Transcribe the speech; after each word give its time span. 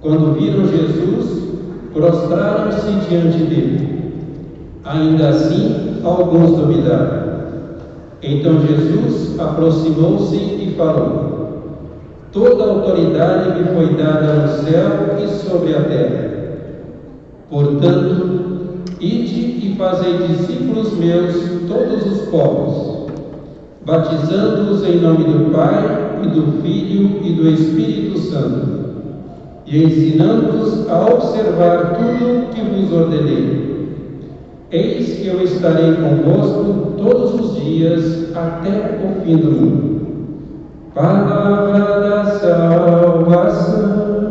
Quando 0.00 0.38
viram 0.38 0.66
Jesus, 0.66 1.42
prostraram-se 1.92 2.90
diante 3.08 3.38
dele. 3.38 4.12
Ainda 4.84 5.28
assim, 5.28 6.00
alguns 6.04 6.56
duvidaram. 6.56 7.28
Então 8.22 8.60
Jesus 8.60 9.38
aproximou-se 9.38 10.36
e 10.36 10.74
falou: 10.76 11.28
Toda 12.32 12.64
autoridade 12.64 13.58
me 13.58 13.66
foi 13.74 13.94
dada 13.94 14.34
no 14.34 14.48
céu 14.64 15.16
e 15.22 15.28
sobre 15.28 15.74
a 15.74 15.82
terra. 15.82 16.28
Portanto, 17.50 18.38
ide 19.00 19.66
e 19.66 19.74
fazei 19.78 20.18
discípulos 20.18 20.92
meus 20.98 21.34
todos 21.68 22.06
os 22.06 22.28
povos, 22.28 23.10
batizando-os 23.86 24.84
em 24.84 25.00
nome 25.00 25.24
do 25.24 25.50
Pai 25.52 26.20
e 26.24 26.28
do 26.28 26.62
Filho 26.62 27.20
e 27.24 27.32
do 27.32 27.48
Espírito 27.48 28.18
Santo, 28.18 28.87
e 29.70 29.84
ensinando-os 29.84 30.88
a 30.88 31.06
observar 31.06 31.96
tudo 31.96 32.48
que 32.54 32.62
vos 32.62 32.90
ordenei. 32.92 33.68
Eis 34.70 35.18
que 35.18 35.26
eu 35.28 35.42
estarei 35.42 35.94
convosco 35.94 36.92
todos 36.96 37.40
os 37.40 37.62
dias 37.62 38.34
até 38.34 38.98
o 39.04 39.20
fim 39.22 39.36
do 39.36 39.50
mundo. 39.50 39.98
Palavra 40.94 42.00
da 42.00 42.24
salvação. 42.24 44.27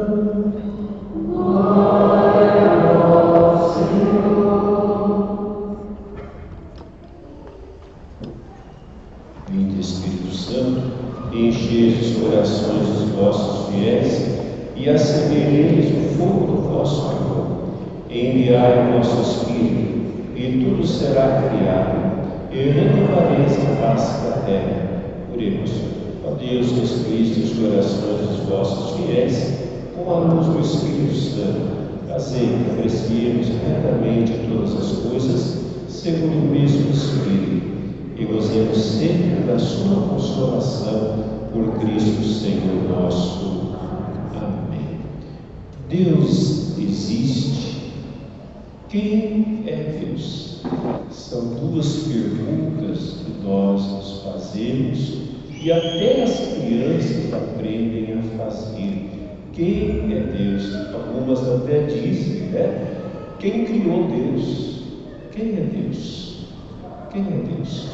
Enviai 18.47 18.79
o 18.79 18.97
vosso 18.97 19.29
Espírito 19.29 19.97
e 20.33 20.63
tudo 20.63 20.87
será 20.87 21.49
criado, 21.49 22.47
e 22.49 22.69
renovareis 22.69 23.51
a 23.51 23.75
face 23.75 24.25
da 24.25 24.37
terra. 24.45 25.03
Oremos. 25.33 25.69
Ó 26.25 26.31
Deus, 26.35 26.71
que 26.71 26.79
instruíste 26.79 27.41
os 27.41 27.59
corações 27.59 28.25
dos 28.25 28.47
vossos 28.47 28.95
fiéis 28.95 29.53
com 29.93 30.09
a 30.09 30.19
luz 30.19 30.45
do 30.45 30.61
Espírito 30.61 31.13
Santo, 31.13 31.59
fazei 32.07 32.47
que 32.47 32.71
apreciemos 32.71 33.47
retamente 33.49 34.31
todas 34.49 34.77
as 34.77 34.97
coisas 34.99 35.57
segundo 35.89 36.47
o 36.47 36.49
mesmo 36.49 36.89
Espírito 36.89 37.67
e 38.15 38.23
gozemos 38.23 38.77
sempre 38.77 39.43
da 39.45 39.59
sua 39.59 40.07
consolação 40.07 41.15
por 41.51 41.81
Cristo 41.81 42.23
Senhor 42.23 42.97
nosso. 42.97 43.73
Amém. 44.33 44.99
Deus 45.89 46.77
existe. 46.77 47.76
Quem 48.89 49.63
é 49.67 49.99
Deus? 49.99 50.61
São 51.11 51.55
duas 51.55 52.07
perguntas 52.07 53.17
que 53.17 53.43
nós 53.43 53.85
nos 53.85 54.21
fazemos 54.23 55.17
e 55.61 55.69
até 55.69 56.23
as 56.23 56.39
crianças 56.55 57.33
aprendem 57.33 58.13
a 58.13 58.37
fazer. 58.37 59.09
Quem 59.51 60.13
é 60.13 60.21
Deus? 60.37 60.73
Algumas 60.93 61.45
até 61.49 61.81
dizem, 61.87 62.43
né? 62.43 63.01
Quem 63.39 63.65
criou 63.65 64.07
Deus? 64.07 64.83
Quem 65.33 65.49
é 65.49 65.69
Deus? 65.69 66.47
Quem 67.11 67.23
é 67.23 67.55
Deus? 67.55 67.89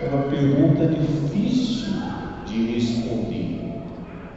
É 0.00 0.08
uma 0.14 0.22
pergunta 0.24 0.86
difícil 0.86 1.92
de 2.46 2.72
responder. 2.72 3.58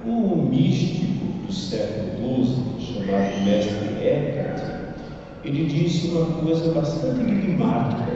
Um 0.08 0.50
místico 0.50 1.46
do 1.46 1.54
século 1.54 2.44
XII, 2.44 2.80
chamado 2.80 3.46
Mestre 3.46 4.06
Eckhart, 4.06 4.33
ele 5.44 5.66
disse 5.66 6.08
uma 6.08 6.26
coisa 6.26 6.72
bastante 6.72 7.20
enigmática. 7.20 8.14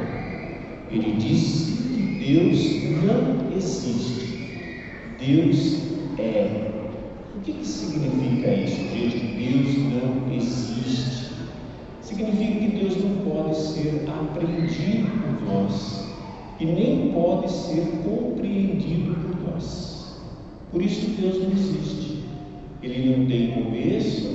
Ele 0.89 1.14
disse 1.17 1.73
que 1.84 2.25
Deus 2.25 3.03
não 3.03 3.57
existe. 3.57 4.81
Deus 5.19 5.81
é. 6.18 6.72
O 7.35 7.41
que, 7.41 7.51
que 7.51 7.68
significa 7.68 8.53
isso, 8.53 8.78
gente? 8.78 9.18
Deus 9.19 9.78
não 9.78 10.34
existe. 10.34 11.34
Significa 12.01 12.59
que 12.59 12.78
Deus 12.78 12.97
não 13.03 13.31
pode 13.31 13.57
ser 13.57 14.06
aprendido 14.07 15.09
por 15.22 15.53
nós 15.53 16.07
e 16.59 16.66
nem 16.66 17.12
pode 17.12 17.51
ser 17.51 17.85
compreendido 18.03 19.16
por 19.16 19.51
nós. 19.51 20.18
Por 20.72 20.81
isso 20.81 21.07
Deus 21.19 21.44
não 21.44 21.51
existe. 21.51 22.24
Ele 22.81 23.18
não 23.18 23.25
tem 23.25 23.51
começo, 23.51 24.30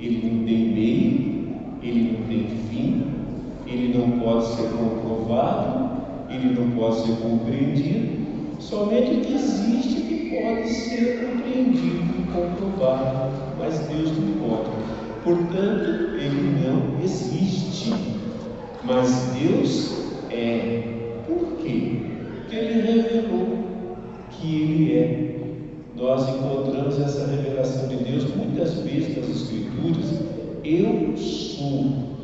ele 0.00 0.28
não 0.28 0.44
tem 0.44 0.58
meio, 0.72 1.33
ele 1.84 2.18
não 2.18 2.26
tem 2.26 2.46
fim, 2.70 3.06
ele 3.66 3.96
não 3.96 4.18
pode 4.18 4.46
ser 4.46 4.68
comprovado, 4.68 6.02
ele 6.30 6.58
não 6.58 6.70
pode 6.70 6.96
ser 7.02 7.12
compreendido, 7.16 8.24
somente 8.58 9.12
o 9.12 9.20
que 9.20 9.34
existe 9.34 10.00
que 10.02 10.42
pode 10.42 10.68
ser 10.68 11.26
compreendido 11.26 12.02
e 12.18 12.22
comprovado, 12.32 13.30
mas 13.58 13.78
Deus 13.80 14.10
não 14.16 14.48
pode. 14.48 14.70
Portanto, 15.22 16.16
ele 16.16 16.66
não 16.66 17.02
existe, 17.02 17.92
mas 18.84 19.32
Deus 19.38 20.04
é. 20.30 20.82
Por 21.26 21.56
quê? 21.58 21.96
Porque 22.34 22.56
ele 22.56 22.80
revelou 22.80 23.58
que 24.30 24.62
ele 24.62 24.98
é. 24.98 25.34
Nós 25.96 26.28
encontramos 26.28 27.00
essa 27.00 27.26
revelação 27.26 27.88
de 27.88 27.96
Deus 27.96 28.24
muitas 28.34 28.74
vezes 28.80 29.16
nas 29.16 29.30
Escrituras 29.30 30.34
eu 30.64 31.16
sou. 31.16 32.14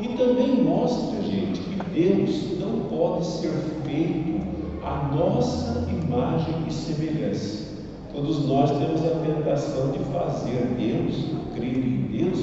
E 0.00 0.08
também 0.16 0.62
mostra, 0.62 1.22
gente, 1.22 1.60
que 1.60 2.00
Deus 2.00 2.58
não 2.58 2.80
pode 2.90 3.24
ser 3.24 3.52
feito 3.84 4.40
a 4.82 5.14
nossa 5.14 5.86
imagem 5.88 6.54
e 6.68 6.72
semelhança. 6.72 7.64
Todos 8.12 8.46
nós 8.46 8.70
temos 8.70 9.04
a 9.04 9.10
tentação 9.20 9.92
de 9.92 9.98
fazer 10.12 10.66
Deus, 10.78 11.24
crer 11.54 11.78
em 11.78 12.02
Deus, 12.12 12.38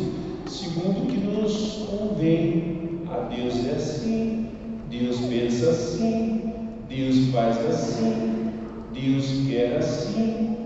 segundo 0.48 1.04
o 1.04 1.06
que 1.06 1.18
nos 1.18 1.88
convém. 1.90 3.02
A 3.10 3.28
Deus 3.28 3.66
é 3.68 3.72
assim, 3.72 4.48
Deus 4.90 5.18
pensa 5.18 5.70
assim, 5.70 6.54
Deus 6.90 7.28
faz 7.34 7.58
assim, 7.66 8.52
Deus 8.94 9.26
quer 9.50 9.78
assim. 9.78 10.58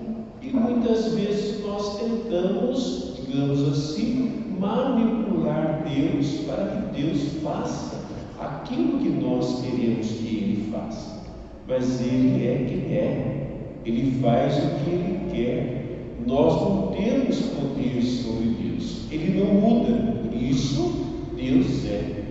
E 0.42 0.50
muitas 0.52 1.14
vezes 1.14 1.66
nós 1.66 2.00
tentamos, 2.00 3.14
digamos 3.16 3.68
assim, 3.68 4.45
manipular 4.60 5.84
Deus 5.84 6.42
para 6.46 6.66
que 6.68 7.02
Deus 7.02 7.42
faça 7.44 7.96
aquilo 8.40 9.00
que 9.00 9.10
nós 9.10 9.62
queremos 9.62 10.08
que 10.08 10.28
Ele 10.28 10.72
faça. 10.72 11.24
Mas 11.68 12.02
Ele 12.02 12.46
é 12.46 12.66
quem 12.68 12.96
é, 12.96 13.48
Ele 13.86 14.20
faz 14.22 14.58
o 14.58 14.84
que 14.84 14.90
Ele 14.90 15.20
quer. 15.32 15.86
Nós 16.26 16.54
não 16.62 16.88
temos 16.88 17.40
poder 17.40 18.02
sobre 18.02 18.50
Deus, 18.50 19.06
Ele 19.12 19.40
não 19.40 19.54
muda, 19.54 20.22
por 20.24 20.34
isso 20.34 21.06
Deus 21.36 21.86
é. 21.86 22.24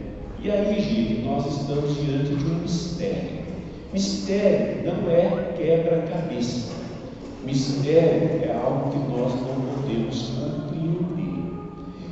E 0.42 0.50
aí, 0.50 0.80
gente, 0.80 1.22
nós 1.22 1.46
estamos 1.46 1.96
diante 1.96 2.34
de 2.34 2.44
um 2.44 2.56
mistério. 2.60 3.44
Mistério 3.92 4.82
não 4.84 5.10
é 5.10 5.54
quebra-cabeça. 5.56 6.72
Mistério 7.44 8.42
é 8.42 8.60
algo 8.62 8.90
que 8.90 8.98
nós 9.10 9.32
não 9.34 9.74
podemos 9.74 10.32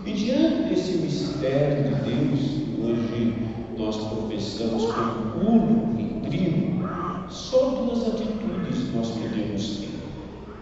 e 0.04 0.12
diante 0.12 0.68
desse 0.68 0.98
mistério 0.98 1.84
de 1.84 1.94
Deus, 2.02 2.40
hoje 2.82 3.34
nós 3.78 3.96
professamos 3.96 4.86
como 4.92 5.48
uno 5.48 6.00
e 6.00 6.28
trino, 6.28 6.88
só 7.28 7.70
duas 7.70 8.08
atitudes 8.08 8.92
nós 8.94 9.08
podemos 9.10 9.78
ter. 9.78 9.88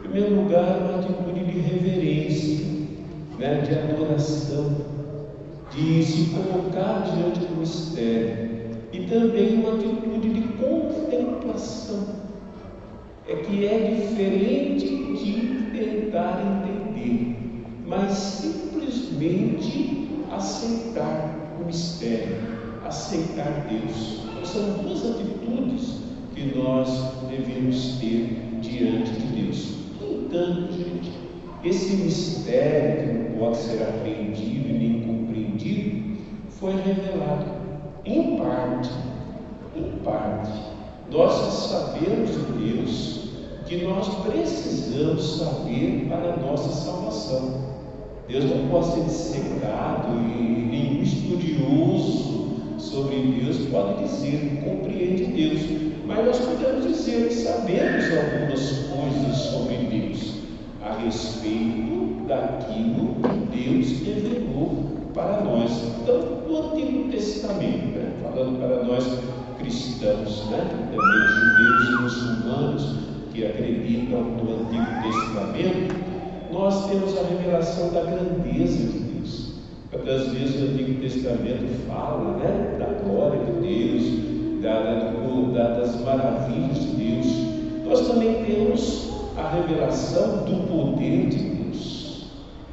Em 0.05 0.09
primeiro 0.09 0.43
lugar, 0.43 0.79
uma 0.83 0.99
atitude 0.99 1.45
de 1.45 1.59
reverência, 1.59 2.67
né, 3.39 3.63
de 3.63 3.79
adoração, 3.79 4.77
de 5.75 6.03
se 6.05 6.31
colocar 6.31 7.05
diante 7.05 7.41
do 7.41 7.61
mistério, 7.61 8.51
e 8.93 9.01
também 9.07 9.55
uma 9.55 9.75
atitude 9.75 10.29
de 10.29 10.43
contemplação, 10.55 12.09
é 13.27 13.37
que 13.37 13.65
é 13.65 13.95
diferente 13.95 14.87
de 14.87 15.79
tentar 15.79 16.43
entender, 16.43 17.40
mas 17.91 18.13
simplesmente 18.13 20.09
aceitar 20.31 21.59
o 21.61 21.65
mistério, 21.65 22.37
aceitar 22.87 23.67
Deus. 23.69 24.21
Então, 24.31 24.45
são 24.45 24.79
duas 24.79 25.05
atitudes 25.05 25.97
que 26.33 26.57
nós 26.57 26.89
devemos 27.29 27.99
ter 27.99 28.59
diante 28.61 29.11
de 29.11 29.43
Deus. 29.43 29.75
No 30.01 30.23
entanto, 30.23 30.73
gente, 30.73 31.11
esse 31.65 31.97
mistério 31.97 33.03
que 33.03 33.29
não 33.29 33.39
pode 33.41 33.57
ser 33.57 33.83
aprendido 33.83 34.69
e 34.69 34.73
nem 34.73 35.03
compreendido 35.03 36.17
foi 36.49 36.75
revelado 36.75 37.47
em 38.05 38.37
parte, 38.37 38.91
em 39.75 39.99
parte. 40.05 40.53
Nós 41.11 41.33
sabemos 41.33 42.31
de 42.31 42.73
Deus 42.73 43.31
que 43.67 43.85
nós 43.85 44.09
precisamos 44.23 45.39
saber 45.39 46.07
para 46.09 46.35
a 46.35 46.37
nossa 46.37 46.69
salvação. 46.71 47.70
Deus 48.31 48.45
não 48.45 48.69
pode 48.69 48.87
ser 48.87 49.05
dissecado 49.05 50.13
e 50.21 50.69
nenhum 50.71 51.03
estudioso 51.03 52.79
sobre 52.79 53.17
Deus 53.43 53.57
pode 53.73 54.05
dizer 54.05 54.63
compreende 54.65 55.25
Deus. 55.25 55.61
Mas 56.07 56.27
nós 56.27 56.39
podemos 56.39 56.87
dizer 56.87 57.27
que 57.27 57.35
sabemos 57.35 58.05
algumas 58.05 58.71
coisas 58.89 59.37
sobre 59.37 59.77
Deus 59.79 60.35
a 60.81 60.95
respeito 61.03 62.25
daquilo 62.29 63.17
que 63.17 63.65
Deus 63.65 64.01
revelou 64.07 64.85
para 65.13 65.41
nós. 65.41 65.71
Então, 66.01 66.43
no 66.47 66.73
Antigo 66.73 67.11
Testamento, 67.11 67.99
né? 67.99 68.13
falando 68.23 68.61
para 68.61 68.85
nós 68.85 69.05
cristãos, 69.59 70.49
né? 70.51 70.69
também 70.93 71.27
judeus 71.27 71.89
e 71.89 72.03
muçulmanos 72.03 72.97
que 73.33 73.45
acreditam 73.45 74.23
no 74.23 74.63
Antigo 74.63 75.03
Testamento, 75.03 76.10
nós 76.53 76.89
temos 76.89 77.17
a 77.17 77.23
revelação 77.23 77.91
da 77.91 78.03
grandeza 78.03 78.79
de 78.79 78.99
Deus. 78.99 79.55
Quantas 79.91 80.29
vezes 80.29 80.61
o 80.61 80.73
Antigo 80.73 81.01
Testamento 81.01 81.87
fala 81.87 82.37
né, 82.39 82.77
da 82.79 82.87
glória 83.05 83.41
de 83.45 83.53
Deus, 83.61 84.63
da, 84.63 84.81
da, 85.53 85.79
das 85.79 86.01
maravilhas 86.01 86.79
de 86.79 86.87
Deus. 86.97 87.27
Nós 87.87 88.07
também 88.07 88.45
temos 88.45 89.11
a 89.37 89.49
revelação 89.49 90.45
do 90.45 90.67
poder 90.69 91.29
de 91.29 91.39
Deus. 91.39 92.31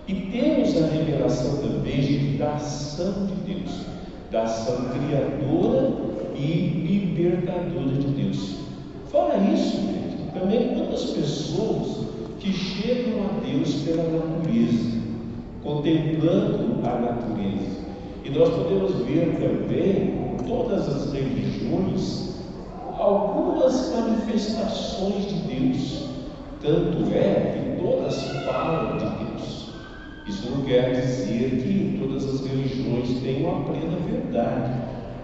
E 0.07 0.13
temos 0.13 0.81
a 0.81 0.87
revelação 0.87 1.57
também 1.57 2.37
da 2.37 2.53
ação 2.53 3.27
de 3.27 3.53
Deus, 3.53 3.71
da 4.31 4.43
ação 4.43 4.89
criadora 4.89 5.91
e 6.35 7.15
libertadora 7.15 7.95
de 7.97 8.07
Deus. 8.07 8.57
Fora 9.09 9.37
isso, 9.37 9.77
também 10.33 10.75
quantas 10.75 11.05
pessoas 11.11 12.07
que 12.47 12.53
chegam 12.53 13.25
a 13.25 13.45
Deus 13.45 13.81
pela 13.81 14.03
natureza, 14.03 15.01
contemplando 15.61 16.79
a 16.87 16.99
natureza. 16.99 17.87
E 18.23 18.29
nós 18.29 18.49
podemos 18.49 18.93
ver 19.05 19.37
também, 19.37 20.37
todas 20.47 20.87
as 20.87 21.13
religiões, 21.13 22.35
algumas 22.97 23.93
manifestações 23.93 25.25
de 25.25 25.35
Deus. 25.41 26.07
Tanto 26.61 27.13
é 27.13 27.75
que 27.75 27.81
todas 27.81 28.23
falam 28.45 28.97
de 28.97 29.25
Deus. 29.25 29.73
Isso 30.25 30.49
não 30.49 30.63
quer 30.63 30.91
dizer 31.01 31.49
que 31.63 31.99
todas 31.99 32.25
as 32.25 32.47
religiões 32.47 33.21
tenham 33.21 33.57
a 33.57 33.59
plena 33.61 33.97
verdade. 34.09 34.71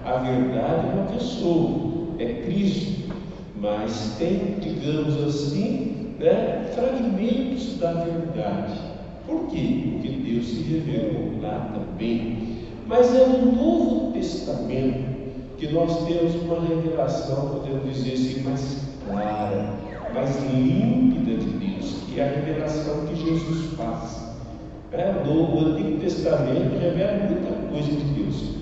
A 0.06 0.18
verdade 0.18 0.88
é 0.88 0.94
uma 0.94 1.06
pessoa, 1.06 2.16
é 2.20 2.26
Cristo, 2.46 3.14
mas 3.62 4.16
tem, 4.20 4.58
digamos 4.60 5.24
assim, 5.24 6.03
né, 6.24 6.72
fragmentos 6.74 7.78
da 7.78 7.92
verdade. 7.94 8.80
Por 9.28 9.48
quê? 9.48 9.92
Porque 9.94 10.10
Deus 10.10 10.48
se 10.48 10.64
revelou 10.64 11.42
lá 11.42 11.74
também. 11.74 12.64
Mas 12.88 13.14
é 13.16 13.28
no 13.28 13.52
Novo 13.52 14.14
Testamento 14.14 15.14
que 15.58 15.68
nós 15.72 16.06
temos 16.06 16.36
uma 16.36 16.60
revelação, 16.62 17.60
podemos 17.60 17.96
dizer 17.96 18.14
assim, 18.14 18.44
mais 18.44 18.78
clara, 19.08 19.74
mais 20.14 20.36
límpida 20.52 21.38
de 21.38 21.50
Deus, 21.50 22.04
que 22.08 22.20
é 22.20 22.24
a 22.24 22.32
revelação 22.32 23.06
que 23.06 23.16
Jesus 23.16 23.74
faz. 23.74 24.34
É, 24.92 25.12
no 25.26 25.60
Antigo 25.60 26.00
Testamento 26.00 26.78
revela 26.80 27.30
muita 27.30 27.52
coisa 27.68 27.92
de 27.92 28.04
Deus, 28.14 28.56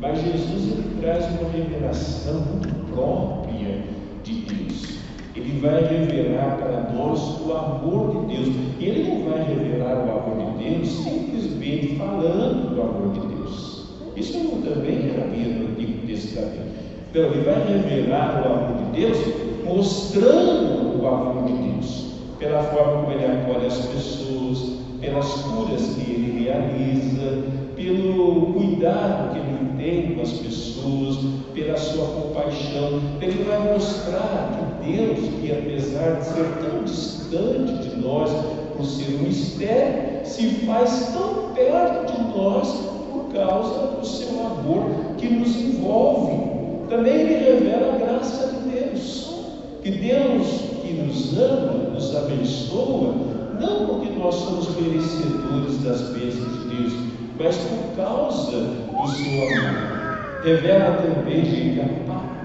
mas 0.00 0.20
Jesus 0.20 0.72
ele 0.72 1.00
traz 1.00 1.24
uma 1.40 1.50
revelação 1.50 2.40
muito 2.40 2.92
própria 2.92 3.82
de 4.22 4.34
Deus. 4.42 4.97
Ele 5.48 5.60
vai 5.60 5.80
revelar 5.80 6.58
para 6.58 6.92
nós 6.92 7.40
o 7.40 7.52
amor 7.54 8.26
de 8.26 8.36
Deus. 8.36 8.48
E 8.78 8.84
ele 8.84 9.08
não 9.08 9.30
vai 9.30 9.44
revelar 9.44 9.96
o 9.96 10.10
amor 10.10 10.52
de 10.52 10.64
Deus 10.64 10.88
simplesmente 10.88 11.96
falando 11.96 12.74
do 12.74 12.82
amor 12.82 13.12
de 13.14 13.34
Deus. 13.34 13.86
Isso 14.14 14.38
também 14.62 15.10
havia 15.10 15.54
no 15.54 15.70
Antigo 15.70 16.06
Testamento. 16.06 16.68
Então, 17.10 17.22
ele 17.22 17.44
vai 17.44 17.66
revelar 17.66 18.42
o 18.42 18.52
amor 18.52 18.76
de 18.76 19.00
Deus 19.00 19.18
mostrando 19.64 21.02
o 21.02 21.06
amor 21.06 21.44
de 21.44 21.52
Deus, 21.54 22.04
pela 22.38 22.62
forma 22.64 23.02
como 23.02 23.12
ele 23.12 23.24
acolhe 23.24 23.66
as 23.66 23.86
pessoas, 23.86 24.72
pelas 25.00 25.32
curas 25.32 25.94
que 25.94 26.10
ele 26.10 26.44
realiza, 26.44 27.42
pelo 27.74 28.52
cuidado 28.52 29.32
que 29.32 29.38
ele 29.38 29.58
tem 29.78 30.14
com 30.14 30.20
as 30.20 30.32
pessoas, 30.32 31.18
pela 31.54 31.76
sua 31.78 32.06
compaixão. 32.06 33.00
Ele 33.22 33.44
vai 33.44 33.72
mostrar 33.72 34.50
que 34.52 34.67
Deus, 34.92 35.18
que 35.40 35.52
apesar 35.52 36.16
de 36.16 36.24
ser 36.24 36.46
tão 36.62 36.84
distante 36.84 37.88
de 37.88 37.96
nós, 37.96 38.30
por 38.76 38.84
ser 38.84 39.16
um 39.16 39.24
mistério, 39.24 40.24
se 40.24 40.48
faz 40.66 41.12
tão 41.12 41.52
perto 41.54 42.12
de 42.12 42.38
nós 42.38 42.68
por 43.12 43.32
causa 43.32 43.96
do 43.96 44.06
seu 44.06 44.46
amor 44.46 44.84
que 45.18 45.28
nos 45.28 45.54
envolve. 45.56 46.88
Também 46.88 47.14
ele 47.14 47.44
revela 47.44 47.94
a 47.94 47.98
graça 47.98 48.46
de 48.46 48.70
Deus, 48.70 49.34
que 49.82 49.90
Deus 49.90 50.46
que 50.82 50.92
nos 50.94 51.38
ama, 51.38 51.90
nos 51.92 52.16
abençoa, 52.16 53.14
não 53.60 53.86
porque 53.86 54.18
nós 54.18 54.34
somos 54.36 54.68
merecedores 54.80 55.82
das 55.82 56.00
bênçãos 56.10 56.52
de 56.52 56.76
Deus, 56.76 56.92
mas 57.38 57.56
por 57.56 57.96
causa 57.96 58.52
do 58.52 59.08
seu 59.08 59.42
amor. 59.42 60.08
Revela 60.44 61.02
também, 61.02 61.44
gente, 61.44 61.80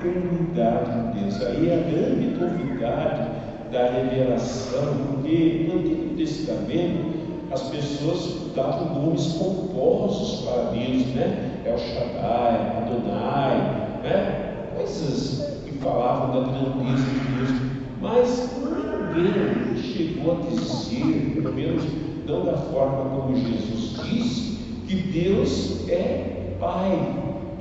a 0.04 0.12
paternidade 0.12 1.14
de 1.14 1.20
Deus. 1.20 1.42
Aí 1.42 1.70
é 1.70 1.76
a 1.76 1.92
grande 1.92 2.28
novidade 2.38 3.30
da 3.72 3.90
revelação, 3.90 4.96
porque 5.12 5.68
no 5.68 5.80
Antigo 5.80 6.16
Testamento 6.16 7.24
as 7.52 7.62
pessoas 7.70 8.52
davam 8.56 9.02
nomes 9.02 9.28
pomposos 9.34 10.46
para 10.46 10.72
Deus, 10.72 11.06
né? 11.08 11.62
El 11.66 11.78
Shaddai, 11.78 12.78
Adonai, 12.78 13.58
né? 14.04 14.70
Coisas 14.76 15.62
que 15.66 15.72
falavam 15.78 16.42
da 16.42 16.52
grandeza 16.52 17.04
de 17.04 17.38
Deus. 17.38 17.62
Mas 18.02 18.60
ninguém 19.16 19.82
chegou 19.82 20.38
a 20.38 20.50
dizer, 20.50 21.34
pelo 21.36 21.54
menos 21.54 21.84
não 22.28 22.46
da 22.46 22.58
forma 22.58 23.10
como 23.10 23.36
Jesus 23.36 24.02
disse, 24.04 24.58
que 24.88 24.96
Deus 24.96 25.88
é 25.90 26.56
Pai. 26.60 27.00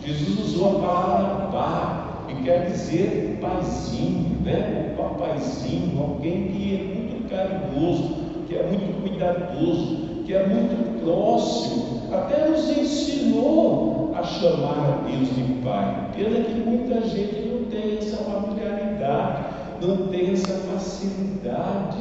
Jesus 0.05 0.39
usou 0.39 0.79
a 0.79 0.81
palavra 0.81 1.47
pai, 1.53 2.02
que 2.33 2.45
quer 2.45 2.67
dizer 2.67 3.39
paizinho, 3.41 4.41
né? 4.45 4.93
Um 4.93 4.97
papaizinho, 4.97 6.01
alguém 6.01 6.49
que 6.49 6.75
é 6.75 6.95
muito 6.95 7.29
carinhoso, 7.29 8.15
que 8.47 8.55
é 8.57 8.63
muito 8.63 9.03
cuidadoso, 9.03 10.23
que 10.25 10.35
é 10.35 10.47
muito 10.47 11.03
próximo, 11.05 12.03
até 12.13 12.49
nos 12.49 12.69
ensinou 12.69 14.13
a 14.17 14.23
chamar 14.23 15.03
a 15.05 15.09
Deus 15.09 15.35
de 15.35 15.43
Pai. 15.65 16.11
Pena 16.17 16.45
que 16.45 16.55
muita 16.55 17.01
gente 17.03 17.49
não 17.49 17.65
tem 17.67 17.99
essa 17.99 18.17
familiaridade, 18.25 19.45
não 19.81 20.09
tem 20.09 20.33
essa 20.33 20.55
facilidade, 20.55 21.99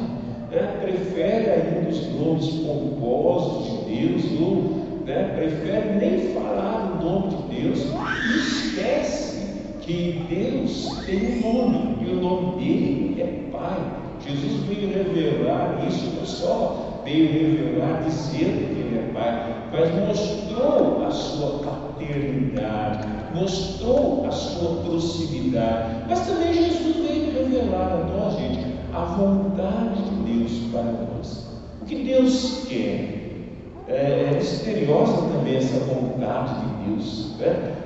né? 0.50 0.78
prefere 0.80 1.50
ainda 1.50 1.88
os 1.90 2.06
nomes 2.14 2.48
pomposos 2.48 3.86
de 3.86 3.96
Deus, 3.96 4.40
ou 4.40 4.82
né, 5.04 5.32
prefere 5.34 5.94
nem 5.98 6.32
falar 6.34 7.00
o 7.00 7.04
nome 7.04 7.30
de 7.30 7.60
Deus 7.60 7.80
e 7.80 8.38
esquece 8.38 9.31
que 9.82 10.24
Deus 10.28 11.02
tem 11.04 11.44
um 11.44 11.62
nome 11.62 11.96
e 12.06 12.12
o 12.12 12.20
nome 12.20 12.56
dele 12.56 13.20
é 13.20 13.50
Pai. 13.50 13.78
Jesus 14.24 14.62
veio 14.64 14.88
revelar 14.88 15.84
isso, 15.88 16.14
não 16.16 16.24
só 16.24 17.02
veio 17.04 17.32
revelar 17.32 18.02
dizendo 18.04 18.74
que 18.74 18.80
ele 18.80 18.98
é 18.98 19.12
Pai, 19.12 19.54
mas 19.72 20.08
mostrou 20.08 21.04
a 21.04 21.10
sua 21.10 21.58
paternidade, 21.58 23.08
mostrou 23.34 24.24
a 24.26 24.30
sua 24.30 24.82
proximidade. 24.84 26.04
Mas 26.08 26.26
também 26.26 26.52
Jesus 26.52 26.96
veio 26.96 27.32
revelar 27.32 27.92
a 27.92 28.16
nós, 28.16 28.38
gente, 28.38 28.64
a 28.94 29.04
vontade 29.04 30.02
de 30.02 30.32
Deus 30.32 30.52
para 30.70 30.84
nós. 30.84 31.46
O 31.80 31.84
que 31.84 31.96
Deus 31.96 32.66
quer 32.68 33.22
é, 33.88 34.28
é 34.28 34.34
misteriosa 34.36 35.16
também 35.32 35.56
essa 35.56 35.78
vontade 35.80 36.54
de 36.60 36.90
Deus. 36.90 37.36
Né? 37.38 37.81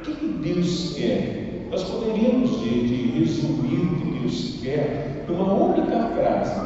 O 0.00 0.02
que, 0.02 0.14
que 0.14 0.26
Deus 0.26 0.94
quer? 0.96 1.66
Nós 1.70 1.84
poderíamos 1.84 2.58
de, 2.62 2.88
de 2.88 3.18
resumir 3.18 3.80
o 3.80 3.96
que 3.96 4.18
Deus 4.18 4.58
quer 4.62 5.26
numa 5.28 5.52
única 5.52 6.08
frase: 6.14 6.58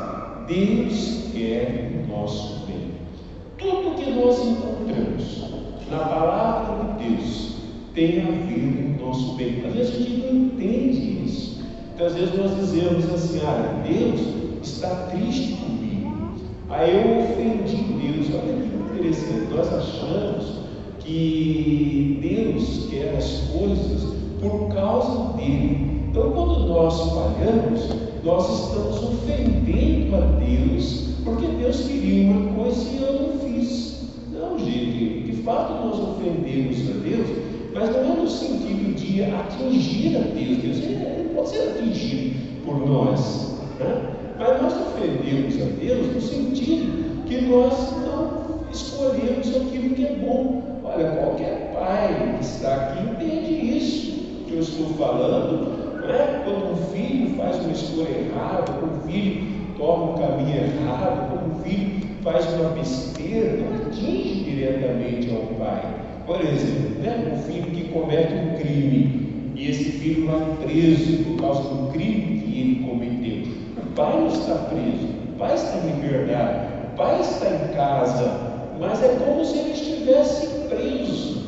Deus 0.47 1.31
quer 1.33 1.91
o 2.05 2.13
nosso 2.13 2.65
bem. 2.67 2.93
Tudo 3.59 3.97
que 3.97 4.09
nós 4.13 4.39
encontramos 4.39 5.51
na 5.91 5.99
palavra 5.99 6.95
de 6.95 7.09
Deus 7.09 7.57
tem 7.93 8.21
a 8.21 8.25
ver 8.25 8.97
com 8.99 9.03
o 9.03 9.07
nosso 9.09 9.35
bem. 9.35 9.65
Às 9.67 9.75
vezes 9.75 9.97
a 9.97 9.99
gente 9.99 10.27
não 10.27 10.37
entende 10.37 11.25
isso. 11.25 11.61
Então, 11.93 12.07
às 12.07 12.15
vezes 12.15 12.37
nós 12.37 12.55
dizemos 12.55 13.13
assim: 13.13 13.41
ah, 13.45 13.83
Deus 13.85 14.21
está 14.63 15.09
triste 15.11 15.57
comigo. 15.57 16.35
Aí 16.71 16.95
eu 16.95 17.19
ofendi 17.19 17.83
Deus. 17.83 18.29
Olha 18.33 18.63
que 18.63 18.97
interessante. 18.97 19.53
Nós 19.53 19.73
achamos 19.75 20.64
que 21.05 22.19
Deus 22.21 22.87
quer 22.91 23.17
as 23.17 23.43
coisas 23.53 24.15
por 24.41 24.75
causa 24.75 25.37
dele. 25.37 26.03
Então, 26.11 26.31
quando 26.31 26.67
nós 26.69 26.99
falhamos, 27.11 27.89
nós 28.25 28.69
estamos 28.69 29.03
ofendendo 29.03 30.17
a 30.17 30.21
Deus, 30.39 31.09
porque 31.25 31.47
Deus 31.47 31.81
queria 31.81 32.31
uma 32.31 32.55
coisa 32.55 32.91
e 32.91 33.03
eu 33.03 33.13
não 33.13 33.39
fiz. 33.39 33.55
ofendemos 36.25 36.91
a 36.91 36.93
Deus, 37.07 37.27
mas 37.75 37.91
não 37.91 38.13
é 38.13 38.17
no 38.17 38.29
sentido 38.29 38.95
de 38.95 39.23
atingir 39.23 40.17
a 40.17 40.21
Deus. 40.21 40.59
Deus 40.59 40.79
ele 40.79 41.31
pode 41.35 41.49
ser 41.51 41.69
atingido 41.71 42.65
por 42.65 42.87
nós. 42.87 43.55
Né? 43.79 44.15
Mas 44.39 44.63
nós 44.63 44.75
ofendemos 44.75 45.55
a 45.61 45.65
Deus 45.81 46.15
no 46.15 46.21
sentido 46.21 47.25
que 47.27 47.41
nós 47.43 47.93
não 48.05 48.61
escolhemos 48.73 49.49
aquilo 49.57 49.95
que 49.95 50.07
é 50.07 50.17
bom. 50.17 50.74
Olha, 50.95 51.11
qualquer 51.11 51.73
pai 51.75 52.37
que 52.39 52.45
está 52.45 52.75
aqui 52.75 53.03
entende 53.03 53.77
isso 53.77 54.13
que 54.47 54.55
eu 54.55 54.61
estou 54.61 54.87
falando. 54.91 55.97
Né? 56.07 56.43
Quando 56.45 56.73
um 56.73 56.77
filho 56.93 57.35
faz 57.37 57.57
uma 57.57 57.73
escolha 57.73 58.11
errada, 58.11 58.73
quando 58.73 58.99
um 58.99 59.01
filho 59.01 59.45
toma 59.77 60.13
um 60.13 60.15
caminho 60.15 60.57
errado, 60.57 61.31
quando 61.31 61.59
um 61.59 61.63
filho 61.65 62.01
faz 62.23 62.47
uma 62.55 62.71
besteira, 62.71 63.57
não 63.57 63.87
atinge 63.87 64.45
diretamente 64.45 65.31
ao 65.35 65.43
pai. 65.59 65.83
Por 66.29 66.41
exemplo, 66.41 67.03
né? 67.03 67.33
um 67.35 67.43
filho 67.43 67.73
que 67.73 67.89
comete 67.89 68.33
um 68.33 68.57
crime 68.57 69.53
e 69.57 69.69
esse 69.69 69.85
filho 69.85 70.27
vai 70.29 70.57
preso 70.65 71.25
por 71.25 71.41
causa 71.41 71.63
do 71.63 71.93
crime 71.93 72.39
que 72.39 72.61
ele 72.61 72.89
cometeu. 72.89 73.53
O 73.83 73.87
pai 73.97 74.17
não 74.17 74.29
está 74.29 74.55
preso, 74.55 75.09
o 75.29 75.39
pai 75.39 75.55
está 75.55 75.77
em 75.77 75.91
liberdade, 75.91 76.69
o 76.93 76.97
pai 76.97 77.21
está 77.21 77.47
em 77.51 77.75
casa, 77.75 78.41
mas 78.79 79.03
é 79.03 79.09
como 79.09 79.45
se 79.45 79.59
ele 79.59 79.73
estivesse 79.73 80.64
preso 80.75 81.43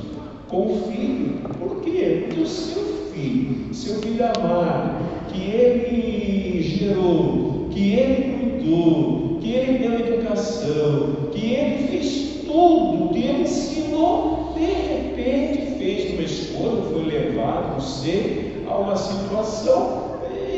com 0.48 0.66
o 0.66 0.82
filho. 0.88 1.40
Por 1.58 1.82
quê? 1.82 2.26
Porque 2.28 2.40
o 2.40 2.46
seu 2.46 2.82
filho, 3.12 3.74
seu 3.74 4.00
filho 4.00 4.24
amado, 4.24 5.04
que 5.32 5.42
ele 5.42 6.62
gerou, 6.62 7.68
que 7.70 7.92
ele 7.92 8.60
cuidou, 8.60 9.38
que 9.40 9.52
ele 9.52 9.78
deu 9.78 9.98
educação, 9.98 11.30
que 11.32 11.52
ele 11.52 11.88
fez 11.88 12.44
tudo, 12.46 13.12
que 13.12 13.18
ele 13.20 13.42
ensinou, 13.42 14.54
de 14.56 14.64
repente 14.64 15.78
fez 15.78 16.12
uma 16.12 16.22
escolha, 16.22 16.82
foi 16.92 17.04
levado 17.04 17.80
você 17.80 18.62
a 18.68 18.76
uma 18.76 18.96
situação 18.96 20.16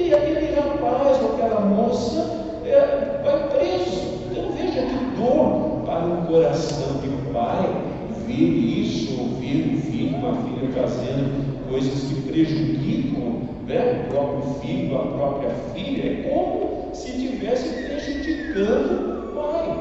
e 0.08 0.14
aquele 0.14 0.54
rapaz 0.54 1.22
ou 1.22 1.34
aquela 1.34 1.60
moça 1.60 2.46
é, 2.64 3.20
vai 3.22 3.48
preso. 3.48 4.00
Então 4.30 4.52
veja 4.52 4.82
que 4.82 5.20
dor 5.20 5.82
para 5.84 6.04
um 6.06 6.26
coração 6.26 6.97
ver 8.38 8.80
isso, 8.80 9.20
ouvir 9.20 9.74
um 9.74 9.90
filho, 9.90 10.16
uma 10.16 10.34
filha 10.42 10.70
fazendo 10.72 11.68
coisas 11.68 12.04
que 12.04 12.20
prejudicam 12.22 13.48
né, 13.66 14.06
o 14.06 14.12
próprio 14.12 14.54
filho, 14.60 14.96
a 14.96 15.06
própria 15.06 15.50
filha, 15.74 16.02
é 16.02 16.30
como 16.30 16.94
se 16.94 17.10
estivesse 17.10 17.68
prejudicando 17.68 19.18
o 19.18 19.34
pai. 19.34 19.76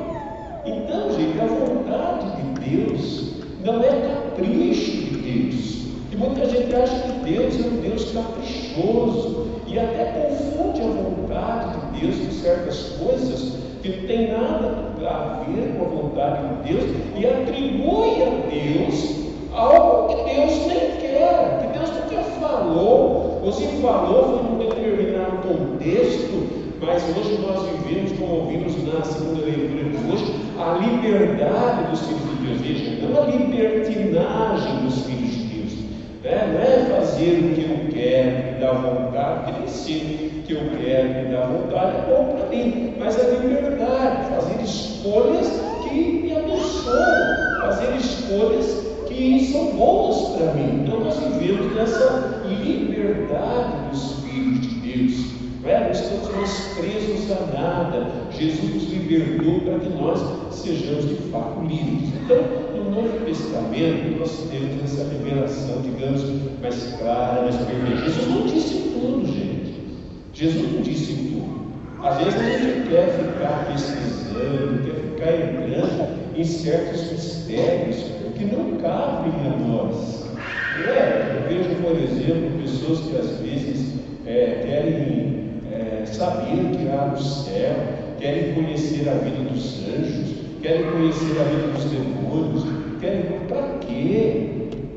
Então, 0.65 1.11
gente, 1.11 1.39
a 1.39 1.45
vontade 1.45 2.25
de 2.41 2.69
Deus 2.69 3.33
não 3.63 3.81
é 3.83 3.89
capricho 3.89 4.91
de 4.91 5.17
Deus. 5.17 5.87
E 6.11 6.15
muita 6.15 6.49
gente 6.49 6.75
acha 6.75 6.99
que 6.99 7.31
Deus 7.31 7.55
é 7.63 7.67
um 7.67 7.81
Deus 7.81 8.11
caprichoso 8.11 9.47
e 9.67 9.77
até 9.77 10.05
confunde 10.05 10.81
a 10.81 10.85
vontade 10.85 11.91
de 11.91 12.01
Deus 12.01 12.15
com 12.17 12.31
certas 12.31 12.97
coisas 12.99 13.53
que 13.81 13.89
não 13.89 14.07
tem 14.07 14.31
nada 14.31 14.86
a 15.09 15.43
ver 15.47 15.75
com 15.77 15.85
a 15.85 16.01
vontade 16.01 16.47
de 16.47 16.73
Deus 16.73 16.95
e 17.15 17.25
atribui 17.25 18.23
a 18.23 18.29
Deus 18.49 19.27
algo 19.53 20.07
que 20.09 20.35
Deus 20.35 20.67
nem 20.67 20.91
quer, 21.01 21.59
que 21.61 21.79
Deus 21.79 21.89
nunca 21.89 22.23
falou, 22.39 23.41
ou 23.43 23.51
se 23.51 23.65
falou 23.81 24.23
foi 24.23 24.43
num 24.43 24.69
determinado 24.69 25.37
contexto, 25.47 26.47
mas 26.81 27.03
hoje 27.03 27.39
nós 27.41 27.63
vivemos, 27.69 28.11
como 28.19 28.33
ouvimos 28.41 28.75
na 28.83 29.03
segunda 29.03 29.45
leitura 29.45 29.83
de 29.89 30.11
hoje, 30.11 30.35
a 30.59 30.73
liberdade 30.73 31.89
dos 31.89 32.01
filhos 32.01 32.21
de 32.21 32.45
Deus, 32.45 32.61
veja, 32.61 33.07
não 33.07 33.23
a 33.23 33.25
libertinagem 33.25 34.85
dos 34.85 35.05
filhos 35.05 35.31
de 35.31 35.43
Deus, 35.43 35.73
né? 36.23 36.53
não 36.53 36.61
é 36.61 36.99
fazer 36.99 37.39
o 37.39 37.55
que 37.55 37.61
eu 37.61 37.93
quero, 37.93 38.59
da 38.59 38.73
vontade, 38.73 39.51
que 39.51 39.59
nem 39.59 39.67
sei 39.67 40.43
que 40.45 40.53
eu 40.53 40.61
quero, 40.79 41.09
me 41.09 41.35
dá 41.35 41.45
vontade, 41.45 41.97
é 41.97 42.05
bom 42.09 42.37
para 42.37 42.49
mim, 42.49 42.93
mas 42.99 43.19
a 43.19 43.27
liberdade, 43.29 44.29
fazer 44.29 44.63
escolhas 44.63 45.61
que 45.83 46.21
me 46.23 46.35
abençoam, 46.35 47.61
fazer 47.61 47.95
escolhas 47.97 48.87
que 49.07 49.45
são 49.51 49.71
boas 49.71 50.26
para 50.37 50.53
mim. 50.53 50.83
Então 50.83 50.99
nós 50.99 51.17
vivemos 51.17 51.75
nessa 51.75 52.43
liberdade 52.47 53.89
dos 53.89 54.19
filhos 54.21 54.61
de 54.61 54.75
Deus. 54.79 55.37
Não, 55.63 55.69
é? 55.69 55.83
não 55.83 55.91
estamos 55.91 56.35
mais 56.35 56.77
presos 56.77 57.31
a 57.31 57.59
nada. 57.59 58.07
Jesus 58.31 58.73
nos 58.73 58.83
libertou 58.91 59.61
para 59.61 59.79
que 59.79 59.89
nós 59.89 60.19
sejamos 60.51 61.09
de 61.09 61.15
fato 61.31 61.61
livres. 61.61 62.09
Então, 62.23 62.37
no 62.75 62.91
Novo 62.91 63.25
Testamento, 63.25 64.19
nós 64.19 64.47
temos 64.51 64.83
essa 64.83 65.09
revelação, 65.09 65.81
digamos, 65.81 66.23
mais 66.61 66.95
clara, 66.99 67.41
mais 67.41 67.55
perfeita. 67.55 68.03
Jesus 68.03 68.27
não 68.27 68.45
disse 68.45 68.75
tudo, 68.93 69.25
gente. 69.25 69.73
Jesus 70.33 70.71
não 70.71 70.81
disse 70.81 71.13
tudo. 71.13 71.57
Às 72.03 72.17
vezes 72.17 72.35
a 72.35 72.43
gente 72.43 72.89
quer 72.89 73.09
ficar 73.09 73.65
pesquisando, 73.71 74.83
quer 74.85 74.95
ficar 74.95 75.31
entrando 75.33 76.37
em 76.37 76.43
certos 76.43 77.11
mistérios 77.11 78.17
que 78.37 78.45
não 78.45 78.77
cabem 78.77 79.33
a 79.47 79.57
nós. 79.57 80.26
É, 80.85 81.35
eu 81.35 81.49
vejo, 81.49 81.75
por 81.81 81.97
exemplo, 81.97 82.61
pessoas 82.61 82.99
que 82.99 83.15
às 83.17 83.39
vezes 83.39 83.93
é, 84.25 84.61
querem 84.65 85.61
é, 85.71 86.05
saber 86.05 86.53
o 86.53 86.77
que 86.77 86.87
há 86.89 87.07
no 87.07 87.19
céu, 87.19 87.75
querem 88.19 88.53
conhecer 88.53 89.09
a 89.09 89.13
vida 89.13 89.49
dos 89.49 89.83
anjos, 89.87 90.35
querem 90.61 90.83
conhecer 90.91 91.39
a 91.39 91.43
vida 91.45 91.67
dos 91.73 91.85
demônios, 91.85 92.63
querem. 92.99 93.37
Para 93.47 93.79
quê? 93.79 94.49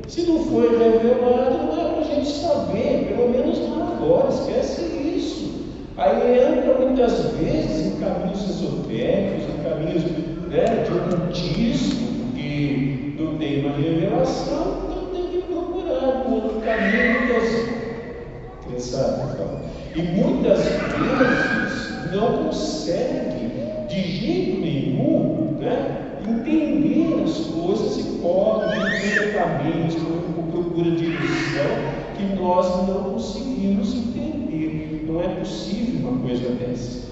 Se 0.07 0.23
não 0.23 0.43
foi 0.43 0.69
revelado, 0.77 1.67
não 1.67 1.79
é 1.79 1.93
para 1.93 1.99
a 2.01 2.03
gente 2.03 2.29
saber, 2.29 3.15
pelo 3.15 3.29
menos 3.29 3.57
não 3.59 3.81
agora, 3.81 4.29
esquece 4.29 4.81
isso. 5.15 5.51
Aí 5.97 6.37
entra 6.37 6.73
muitas 6.79 7.31
vezes 7.37 7.87
em 7.87 7.99
caminhos 7.99 8.49
esotéricos, 8.49 9.43
em 9.45 9.63
caminhos 9.63 10.03
criançada, 18.81 19.61
e 19.95 20.01
muitas 20.01 20.59
vezes 20.63 22.11
não 22.11 22.45
consegue 22.45 23.51
de 23.87 24.01
jeito 24.01 24.61
nenhum 24.61 25.57
né, 25.59 26.17
entender 26.27 27.23
as 27.23 27.37
coisas 27.47 27.97
e 27.99 28.11
caminhos 29.33 29.95
por 29.95 30.43
procura 30.51 30.91
de 30.91 31.05
ilusão 31.05 32.01
que 32.17 32.35
nós 32.35 32.87
não 32.87 33.13
conseguimos 33.13 33.93
entender. 33.93 35.05
Não 35.07 35.21
é 35.21 35.27
possível 35.35 36.09
uma 36.09 36.21
coisa 36.21 36.49
dessa. 36.49 37.11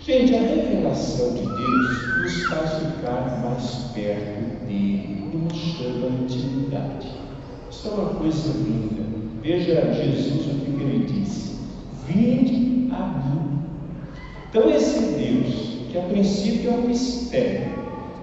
Gente, 0.00 0.34
a 0.34 0.40
revelação 0.40 1.34
de 1.34 1.42
Deus 1.42 2.22
nos 2.22 2.44
faz 2.46 2.70
ficar 2.78 3.42
mais 3.44 3.74
perto 3.94 4.66
dele, 4.66 5.30
nos 5.32 5.56
chama 5.56 6.06
a 6.06 6.22
intimidade. 6.22 7.08
Isso 7.70 7.88
é 7.88 7.90
uma 7.90 8.14
coisa 8.14 8.52
linda. 8.58 8.99
Veja 9.42 9.92
Jesus 9.92 10.46
o 10.46 10.60
que 10.60 10.82
ele 10.82 11.06
disse: 11.06 11.56
Vinde 12.06 12.92
a 12.92 13.06
mim. 13.06 13.58
Então, 14.48 14.68
esse 14.70 15.14
Deus, 15.14 15.78
que 15.90 15.98
a 15.98 16.02
princípio 16.02 16.70
é 16.70 16.74
um 16.74 16.88
mistério, 16.88 17.70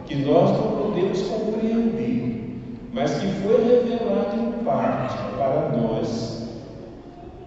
que 0.06 0.16
nós 0.16 0.52
não 0.52 0.78
podemos 0.78 1.22
compreender, 1.24 2.60
mas 2.94 3.12
que 3.20 3.28
foi 3.42 3.64
revelado 3.64 4.38
em 4.38 4.64
parte 4.64 5.18
para 5.36 5.78
nós, 5.78 6.50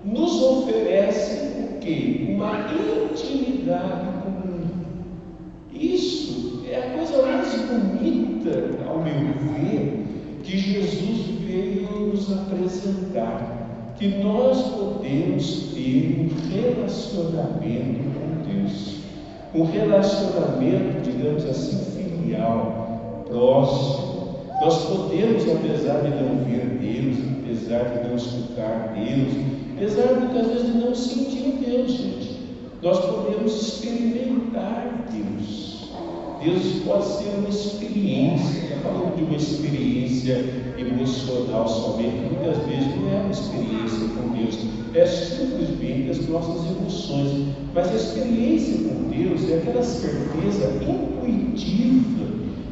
nos 0.04 0.42
oferece 0.42 1.50
o 1.58 1.78
que? 1.78 2.34
Uma 2.34 2.66
intimidade 2.72 4.06
comum. 4.22 4.68
Isso 5.72 6.64
é 6.68 6.76
a 6.76 6.96
coisa 6.96 7.22
mais 7.22 7.54
bonita, 7.54 8.88
ao 8.88 8.98
meu 8.98 9.12
ver, 9.54 10.06
que 10.42 10.58
Jesus 10.58 11.26
veio 11.46 11.88
nos 12.06 12.32
apresentar, 12.32 13.59
que 14.00 14.08
nós 14.08 14.62
podemos 14.62 15.74
ter 15.74 16.16
um 16.18 16.30
relacionamento 16.48 18.00
com 18.14 18.50
Deus, 18.50 18.96
um 19.54 19.64
relacionamento, 19.64 21.02
digamos 21.02 21.44
assim, 21.44 21.76
filial, 21.94 23.26
próximo. 23.28 24.36
Nós 24.62 24.86
podemos, 24.86 25.42
apesar 25.50 26.00
de 26.00 26.08
não 26.08 26.44
ver 26.46 26.78
Deus, 26.80 27.18
apesar 27.42 27.90
de 27.90 28.08
não 28.08 28.16
escutar 28.16 28.94
Deus, 28.94 29.34
apesar 29.76 30.18
muitas 30.18 30.46
vezes 30.46 30.72
de 30.72 30.78
não 30.78 30.94
sentir 30.94 31.58
Deus, 31.62 31.90
gente, 31.92 32.40
nós 32.82 32.98
podemos 33.00 33.52
experimentar 33.54 35.08
Deus. 35.12 35.69
Deus 36.42 36.82
pode 36.86 37.04
ser 37.04 37.28
uma 37.38 37.48
experiência, 37.48 38.64
está 38.64 38.76
falando 38.88 39.16
de 39.16 39.24
uma 39.24 39.36
experiência 39.36 40.42
emocional 40.78 41.68
somente, 41.68 42.16
muitas 42.16 42.56
vezes 42.66 42.96
não 42.96 43.10
é 43.10 43.20
uma 43.20 43.30
experiência 43.30 44.08
com 44.16 44.28
Deus, 44.34 44.58
é 44.94 45.06
simplesmente 45.06 46.10
as 46.10 46.28
nossas 46.28 46.70
emoções. 46.70 47.48
Mas 47.74 47.90
a 47.90 47.94
experiência 47.94 48.88
com 48.88 49.10
Deus 49.10 49.50
é 49.50 49.58
aquela 49.58 49.82
certeza 49.82 50.82
intuitiva 50.82 52.26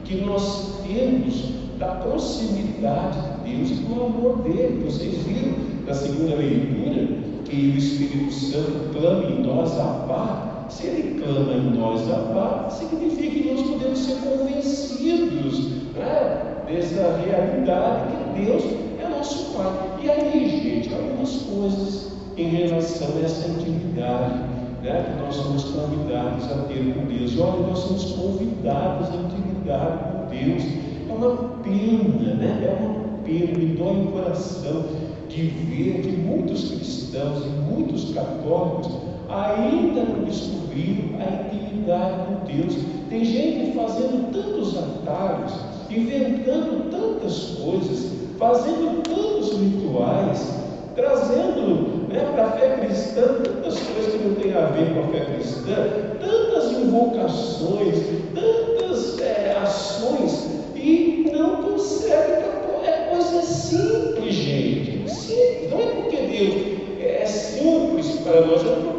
que 0.04 0.16
nós 0.22 0.80
temos 0.86 1.52
da 1.78 1.88
proximidade 1.88 3.18
de 3.44 3.56
Deus 3.56 3.70
e 3.70 3.74
do 3.74 4.02
amor 4.02 4.42
dele. 4.42 4.82
Vocês 4.84 5.14
viram 5.24 5.54
na 5.86 5.94
segunda 5.94 6.36
leitura 6.36 7.06
que 7.44 7.56
o 7.56 7.78
Espírito 7.78 8.32
Santo 8.32 8.98
clama 8.98 9.24
em 9.24 9.42
nós 9.42 9.78
a 9.78 10.06
paz. 10.08 10.47
Se 10.68 10.86
ele 10.86 11.20
clama 11.20 11.52
em 11.54 11.78
nós 11.78 12.10
a 12.10 12.18
paz, 12.18 12.74
significa 12.74 13.30
que 13.30 13.54
nós 13.54 13.62
podemos 13.62 13.98
ser 13.98 14.16
convencidos 14.16 15.68
né, 15.94 16.62
dessa 16.66 17.16
realidade 17.24 18.12
que 18.34 18.44
Deus 18.44 18.64
é 19.02 19.08
nosso 19.08 19.56
Pai. 19.56 19.72
E 20.02 20.10
aí, 20.10 20.60
gente, 20.62 20.94
algumas 20.94 21.36
coisas 21.42 22.12
em 22.36 22.48
relação 22.48 23.08
a 23.16 23.24
essa 23.24 23.48
intimidade 23.48 24.34
né, 24.82 25.14
que 25.14 25.22
nós 25.22 25.34
somos 25.34 25.64
convidados 25.64 26.44
a 26.44 26.62
ter 26.64 26.94
com 26.94 27.06
Deus. 27.06 27.38
Olha, 27.38 27.66
nós 27.66 27.78
somos 27.78 28.04
convidados 28.12 29.08
à 29.08 29.16
intimidade 29.16 29.98
com 30.04 30.26
Deus. 30.28 30.62
É 31.08 31.12
uma 31.12 31.36
pena, 31.62 32.34
né? 32.34 32.62
É 32.62 32.78
uma 32.78 33.18
pena, 33.24 33.58
me 33.58 33.66
dói 33.74 34.02
o 34.02 34.12
coração 34.12 34.84
de 35.28 35.42
ver 35.42 36.02
que 36.02 36.10
muitos 36.10 36.70
cristãos 36.70 37.44
e 37.44 37.48
muitos 37.48 38.12
católicos 38.12 39.07
ainda 39.28 40.02
não 40.02 40.24
descobriram 40.24 41.18
a 41.20 41.54
intimidade 41.54 42.14
com 42.26 42.46
Deus. 42.46 42.76
Tem 43.10 43.24
gente 43.24 43.76
fazendo 43.76 44.32
tantos 44.32 44.76
atalhos, 44.76 45.52
inventando 45.90 46.90
tantas 46.90 47.58
coisas, 47.62 48.12
fazendo 48.38 49.02
tantos 49.02 49.52
rituais, 49.58 50.58
trazendo 50.94 52.08
né, 52.08 52.20
para 52.34 52.46
a 52.46 52.50
fé 52.52 52.76
cristã 52.78 53.22
tantas 53.42 53.78
coisas 53.80 54.12
que 54.12 54.18
não 54.18 54.34
têm 54.34 54.52
a 54.54 54.66
ver 54.66 54.94
com 54.94 55.00
a 55.00 55.08
fé 55.08 55.24
cristã, 55.32 55.74
tantas 56.20 56.72
invocações, 56.72 57.98
tantas 58.34 59.20
é, 59.20 59.56
ações, 59.62 60.48
e 60.74 61.30
não 61.32 61.62
consegue. 61.62 62.48
É 62.84 63.08
coisa 63.10 63.42
simples, 63.42 64.34
gente. 64.34 65.10
Simples. 65.10 65.70
Não 65.70 65.78
é 65.78 65.86
porque 65.86 66.16
Deus 66.16 66.78
é 67.00 67.26
simples 67.26 68.10
para 68.20 68.40
nós, 68.46 68.62
é 68.62 68.74
porque 68.74 68.97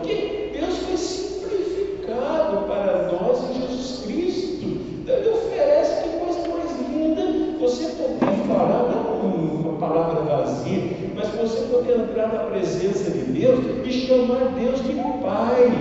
mas 11.16 11.28
você 11.30 11.62
poder 11.68 12.00
entrar 12.00 12.28
na 12.28 12.40
presença 12.46 13.12
de 13.12 13.20
Deus 13.20 13.60
e 13.86 13.92
chamar 13.92 14.54
Deus 14.58 14.84
de 14.84 14.94
Pai. 15.22 15.72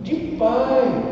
De 0.00 0.14
Pai. 0.38 1.04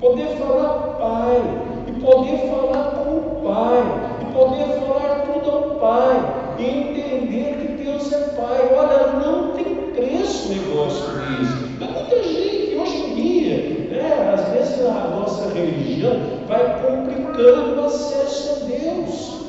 Poder 0.00 0.28
falar 0.36 0.96
Pai. 0.98 1.42
E 1.88 2.00
poder 2.00 2.38
falar 2.48 2.90
com 2.92 3.10
o 3.10 3.42
Pai. 3.44 3.82
E 4.20 4.32
poder 4.32 4.66
falar 4.86 5.26
tudo 5.26 5.50
ao 5.50 5.62
Pai. 5.80 6.56
E 6.58 6.64
entender 6.64 7.56
que 7.60 7.84
Deus 7.84 8.12
é 8.12 8.18
Pai. 8.36 8.70
Olha, 8.76 9.24
não 9.24 9.52
tem 9.52 9.74
preço 9.94 10.48
negócio 10.48 11.20
disso. 11.20 11.68
Há 11.80 11.84
muita 11.84 12.22
gente 12.22 12.76
hoje 12.76 12.96
em 12.96 13.14
dia, 13.14 13.56
né, 13.90 14.32
às 14.34 14.48
vezes 14.52 14.86
a 14.86 15.08
nossa 15.08 15.52
religião 15.52 16.12
vai 16.46 16.80
complicando 16.82 17.80
o 17.80 17.84
acesso 17.86 18.50
a 18.50 18.66
Deus. 18.66 19.42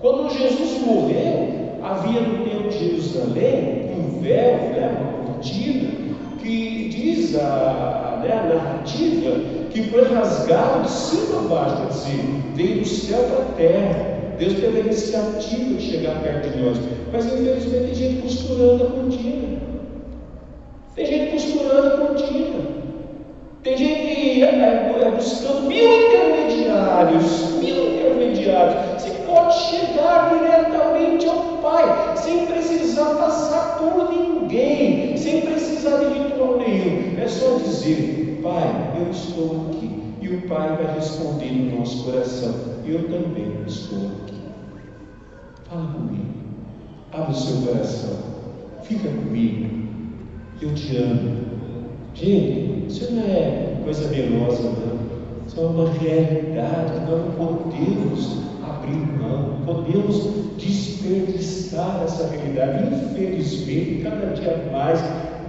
Quando 0.00 0.30
Jesus 0.30 0.80
morreu, 0.84 1.41
havia 1.82 2.20
no 2.20 2.44
templo 2.44 2.68
de 2.68 2.78
Jerusalém 2.78 3.90
um 3.96 4.20
véu, 4.20 4.54
né, 4.54 4.96
uma 5.00 5.34
cortina, 5.34 5.90
que 6.40 6.88
diz 6.88 7.36
a, 7.36 8.20
né, 8.22 8.32
a 8.32 8.54
narrativa 8.54 9.62
que 9.70 9.82
foi 9.84 10.04
rasgado 10.12 10.82
de 10.82 10.90
cima 10.90 11.38
a 11.38 11.48
baixo, 11.48 11.76
quer 11.76 11.88
dizer, 11.88 12.24
veio 12.54 12.80
do 12.80 12.86
céu 12.86 13.22
para 13.24 13.42
a 13.42 13.52
terra. 13.56 14.12
Deus 14.38 14.54
teve 14.54 14.78
a 14.78 14.80
iniciativa 14.80 15.74
de 15.74 15.82
chegar 15.82 16.20
perto 16.22 16.50
de 16.50 16.62
nós. 16.62 16.78
Mas 17.12 17.26
infelizmente 17.26 17.84
tem 17.84 17.94
gente 17.94 18.22
costurando 18.22 18.84
a 18.84 18.90
cortina. 18.90 19.58
Tem 20.94 21.06
gente 21.06 21.32
costurando 21.32 21.86
a 21.86 22.06
cortina. 22.06 22.82
Tem 23.62 23.76
gente 23.76 24.42
é, 24.42 24.46
é, 24.46 25.12
buscando 25.14 25.68
mil 25.68 26.06
intermediários, 26.06 27.52
mil 27.62 27.92
intermediários. 27.94 29.00
Você 29.00 29.10
pode 29.24 29.54
chegar 29.54 30.30
diretamente 30.34 31.28
ao 31.28 31.52
Pai, 31.62 32.16
sem 32.16 32.46
precisar 32.46 33.14
passar 33.14 33.78
por 33.78 34.12
ninguém, 34.12 35.16
sem 35.16 35.42
precisar 35.42 35.98
de 35.98 36.06
ritual 36.06 36.58
nenhum. 36.58 37.14
É 37.22 37.28
só 37.28 37.56
dizer, 37.58 38.40
Pai, 38.42 38.91
eu 39.02 39.10
estou 39.10 39.68
aqui. 39.68 39.90
E 40.20 40.28
o 40.28 40.42
Pai 40.42 40.76
vai 40.76 40.94
responder 40.94 41.50
no 41.50 41.78
nosso 41.78 42.04
coração. 42.04 42.54
Eu 42.86 43.02
também 43.08 43.52
estou 43.66 43.98
aqui. 43.98 44.34
Fala 45.68 45.92
comigo. 45.92 46.26
Abra 47.12 47.30
o 47.30 47.34
seu 47.34 47.66
coração. 47.66 48.18
Fica 48.84 49.08
comigo. 49.08 49.68
Eu 50.60 50.74
te 50.74 50.96
amo. 50.96 51.42
Gente, 52.14 52.86
isso 52.88 53.12
não 53.12 53.22
é 53.22 53.80
coisa 53.82 54.08
melosa, 54.08 54.62
não. 54.62 55.46
Isso 55.46 55.60
é 55.60 55.64
uma 55.64 55.90
realidade. 55.90 57.00
Nós 57.00 57.20
não 57.20 57.32
podemos 57.32 58.42
abrir 58.62 58.96
mão, 59.18 59.62
podemos 59.66 60.28
desperdiçar 60.56 62.02
essa 62.04 62.28
realidade. 62.28 62.94
Infelizmente, 62.94 64.02
cada 64.02 64.26
dia 64.34 64.70
mais 64.70 65.00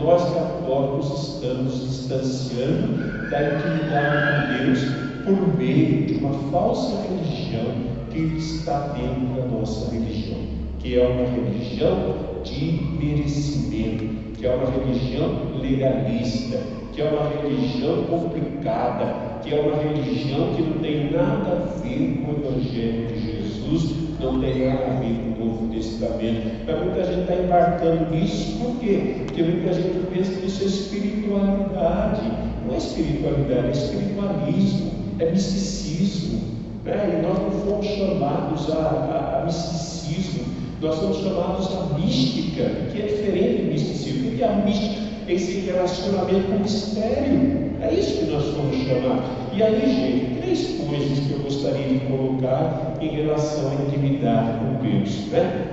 nós 0.04 0.34
católicos 0.34 1.36
estamos 1.36 1.80
distanciando 1.80 3.30
da 3.30 3.56
intimidade 3.56 4.58
com 4.60 4.66
Deus 4.66 4.80
por 5.24 5.58
meio 5.58 6.06
de 6.06 6.16
uma 6.16 6.34
falsa 6.52 7.02
religião 7.04 7.74
que 8.12 8.20
está 8.38 8.88
dentro 8.90 9.42
da 9.42 9.46
nossa 9.48 9.92
religião, 9.92 10.40
que 10.80 11.00
é 11.00 11.08
uma 11.08 11.26
religião 11.30 12.16
de 12.44 12.80
merecimento, 13.00 14.34
que 14.38 14.46
é 14.46 14.54
uma 14.54 14.70
religião 14.70 15.30
legalista, 15.62 16.60
que 16.92 17.02
é 17.02 17.06
uma 17.06 17.30
religião 17.30 18.04
complicada, 18.04 19.40
que 19.42 19.54
é 19.54 19.62
uma 19.62 19.78
religião 19.78 20.54
que 20.54 20.62
não 20.64 20.80
tem 20.80 21.12
nada 21.12 21.52
a 21.54 21.80
ver 21.82 22.22
com 22.26 22.32
o 22.32 22.46
Evangelho 22.46 23.08
de 23.08 23.20
Jesus, 23.20 23.96
não 24.20 24.40
tem 24.42 24.68
nada 24.68 24.86
a 24.86 25.00
ver 25.00 25.16
com 25.24 25.33
Testamento. 25.74 26.66
Mas 26.66 26.84
muita 26.84 27.04
gente 27.06 27.22
está 27.22 27.36
embarcando 27.36 28.10
nisso, 28.12 28.58
por 28.60 28.80
quê? 28.80 29.16
Porque 29.26 29.44
muita 29.44 29.74
gente 29.74 30.06
pensa 30.14 30.32
que 30.40 30.46
isso 30.48 30.64
é 30.64 30.68
espiritualidade. 30.68 32.22
Não 32.66 32.74
é 32.74 32.78
espiritualidade, 32.78 33.68
é 33.68 33.72
espiritualismo, 33.72 34.92
é 35.20 35.32
misticismo. 35.32 36.42
Né? 36.86 37.20
E 37.20 37.26
nós 37.26 37.40
não 37.40 37.52
fomos 37.62 37.86
chamados 37.86 38.70
a, 38.72 38.78
a, 38.78 39.42
a 39.42 39.46
misticismo, 39.46 40.46
nós 40.82 40.96
somos 40.96 41.18
chamados 41.18 41.68
a 41.68 41.98
mística, 41.98 42.64
que 42.92 43.02
é 43.02 43.06
diferente 43.06 43.64
do 43.64 43.72
misticismo. 43.72 44.30
O 44.30 44.36
que 44.36 44.44
é 44.44 44.48
a 44.48 44.56
mística? 44.56 45.04
Esse 45.28 45.60
relacionamento 45.62 46.48
com 46.48 46.56
o 46.58 46.60
mistério. 46.60 47.74
É 47.82 47.94
isso 47.94 48.20
que 48.20 48.32
nós 48.32 48.44
somos 48.44 48.76
chamados. 48.86 49.26
E 49.54 49.64
aí, 49.64 49.80
gente, 49.82 50.33
três 50.44 50.78
coisas 50.78 51.20
que 51.20 51.32
eu 51.32 51.40
gostaria 51.40 51.88
de 51.88 52.06
colocar 52.06 52.94
em 53.00 53.08
relação 53.08 53.72
à 53.72 53.76
intimidade 53.76 54.60
com 54.60 54.86
Deus. 54.86 55.28
Né? 55.28 55.68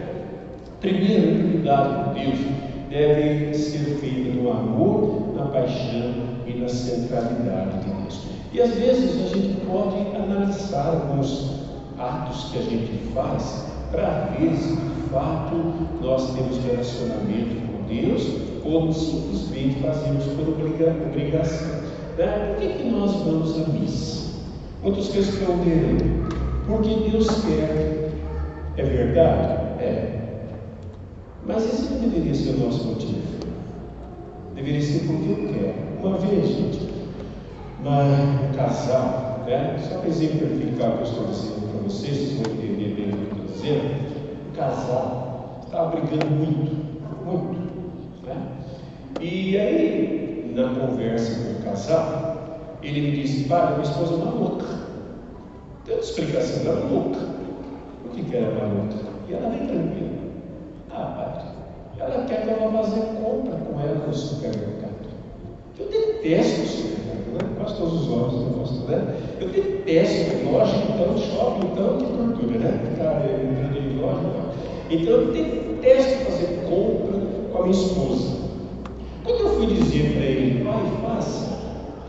Primeiro, 0.81 1.29
a 1.29 1.33
intimidade 1.33 2.05
com 2.05 2.15
Deus 2.15 2.39
deve 2.89 3.55
ser 3.55 3.97
feita 3.97 4.41
no 4.41 4.51
amor, 4.51 5.35
na 5.37 5.47
paixão 5.47 6.15
e 6.47 6.55
na 6.55 6.69
centralidade 6.69 7.79
de 7.79 7.91
Deus. 7.91 8.21
E 8.53 8.61
às 8.61 8.75
vezes 8.75 9.11
a 9.25 9.35
gente 9.37 9.61
pode 9.67 9.97
analisar 10.17 10.87
alguns 10.87 11.51
atos 11.99 12.51
que 12.51 12.59
a 12.59 12.63
gente 12.63 13.13
faz 13.13 13.67
para 13.91 14.35
ver 14.39 14.57
se 14.57 14.77
de 14.77 15.09
fato 15.13 15.57
nós 16.01 16.33
temos 16.35 16.59
relacionamento 16.65 17.57
com 17.67 17.93
Deus 17.93 18.27
ou 18.65 18.93
simplesmente 18.93 19.81
fazemos 19.81 20.25
por 20.25 20.49
obrigação. 20.49 21.81
Né? 22.17 22.55
Por 22.55 22.61
que, 22.61 22.75
que 22.75 22.89
nós 22.89 23.13
vamos 23.13 23.57
à 23.61 23.69
missa? 23.69 24.30
Muitos 24.83 25.13
responderão, 25.13 25.99
porque 26.67 27.11
Deus 27.11 27.29
quer. 27.45 28.13
É 28.79 28.83
verdade? 28.83 29.83
É. 29.83 30.21
Mas 31.47 31.67
esse 31.67 31.93
não 31.93 32.01
deveria 32.01 32.35
ser 32.35 32.51
o 32.51 32.65
nosso 32.65 32.85
motivo. 32.87 33.21
Deveria 34.55 34.81
ser 34.81 35.07
porque 35.07 35.31
eu 35.31 35.49
quero. 35.53 35.75
Uma 36.03 36.17
vez, 36.17 36.49
gente, 36.49 36.91
um 37.81 38.57
casal, 38.57 39.45
né? 39.47 39.77
só 39.87 39.99
para 39.99 40.09
exemplificar 40.09 40.91
o 40.91 40.93
que 40.95 40.99
eu 40.99 41.05
estou 41.05 41.27
dizendo 41.27 41.73
para 41.73 41.83
vocês, 41.83 42.17
vocês 42.17 42.33
vão 42.41 42.53
entender 42.55 42.95
bem 42.95 43.11
o 43.11 43.17
que 43.17 43.39
eu 43.39 43.45
estou 43.45 43.57
dizendo. 43.57 44.51
O 44.51 44.57
casal 44.57 45.61
estava 45.67 45.91
brigando 45.91 46.31
muito, 46.31 46.73
muito. 47.25 47.71
Né? 48.25 48.37
E 49.21 49.59
aí, 49.59 50.53
na 50.57 50.75
conversa 50.75 51.39
com 51.45 51.61
o 51.61 51.65
casal, 51.65 52.30
ele 52.83 53.01
me 53.01 53.23
disse: 53.23 53.45
Pai, 53.45 53.73
minha 53.73 53.83
esposa 53.83 54.13
é 54.13 54.17
uma 54.17 54.31
louca. 54.33 54.67
Tem 55.85 55.99
explicação, 55.99 56.71
ela 56.71 56.81
é. 56.81 57.19
Por 58.03 58.13
que, 58.13 58.23
que 58.23 58.37
ela 58.37 58.49
uma 58.53 58.75
louca? 58.75 58.97
E 59.29 59.35
ela 59.35 59.51
vem 59.51 59.67
tranquila. 59.67 60.11
Ah, 60.91 61.05
pai, 61.17 61.51
ela 61.99 62.25
quer 62.25 62.43
que 62.43 62.49
eu 62.49 62.71
vá 62.71 62.83
fazer 62.83 63.01
compra 63.23 63.53
com 63.53 63.81
ela 63.81 64.07
no 64.07 64.15
supermercado. 64.15 64.91
Eu 65.79 65.89
detesto 65.89 66.63
o 66.63 66.67
supermercado, 66.67 67.49
não 67.49 67.63
gosto 67.63 67.79
todos 67.79 68.01
os 68.01 68.09
homens, 68.09 68.33
não 68.35 68.51
gosto, 68.59 68.91
né? 68.91 69.17
Eu 69.41 69.49
detesto 69.49 70.51
loja, 70.51 70.77
então, 70.77 71.19
shopping, 71.19 71.67
então, 71.73 71.99
que 71.99 72.05
tortura, 72.05 72.59
né? 72.59 72.91
Ficar 72.91 73.23
entrando 73.27 73.79
em 73.79 73.99
loja 73.99 74.21
então. 74.21 74.51
Então 74.91 75.13
eu 75.13 75.33
detesto 75.33 76.25
fazer 76.25 76.67
compra 76.69 77.21
com 77.53 77.59
a 77.59 77.67
minha 77.67 77.77
esposa. 77.77 78.41
Quando 79.23 79.41
eu 79.41 79.49
fui 79.51 79.67
dizer 79.67 80.13
para 80.13 80.25
ele, 80.25 80.65
pai, 80.65 80.83
faça 81.03 81.60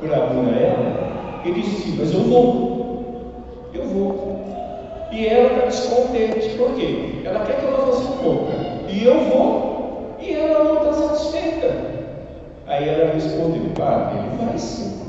por 0.01 0.11
amor 0.11 0.51
a 0.51 0.57
ela, 0.57 1.41
ele 1.45 1.61
disse 1.61 1.77
assim, 1.77 1.95
mas 1.97 2.13
eu 2.13 2.21
vou. 2.21 3.71
Eu 3.73 3.85
vou. 3.85 4.41
E 5.11 5.27
ela 5.27 5.53
está 5.53 5.65
descontente. 5.67 6.57
Por 6.57 6.73
quê? 6.73 7.21
Ela 7.23 7.45
quer 7.45 7.59
que 7.59 7.65
eu 7.65 7.71
vá 7.71 7.91
fazer 7.91 8.17
compra. 8.17 8.55
E 8.89 9.05
eu 9.05 9.19
vou, 9.25 10.17
e 10.19 10.33
ela 10.33 10.63
não 10.63 10.77
está 10.77 10.93
satisfeita. 10.93 11.91
Aí 12.65 12.89
ela 12.89 13.13
respondeu, 13.13 13.71
padre, 13.75 14.19
ele 14.19 14.45
vai 14.45 14.57
sim. 14.57 15.01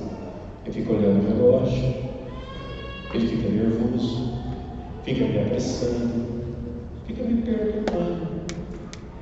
Ele 0.64 0.74
fica 0.74 0.92
olhando 0.92 1.24
o 1.24 1.37
relógio, 1.37 1.94
ele 3.14 3.26
fica 3.26 3.48
nervoso, 3.48 4.33
fica 5.05 5.24
me 5.24 5.40
apressando, 5.40 6.24
fica 7.07 7.22
me 7.24 7.42
perturbando. 7.42 8.26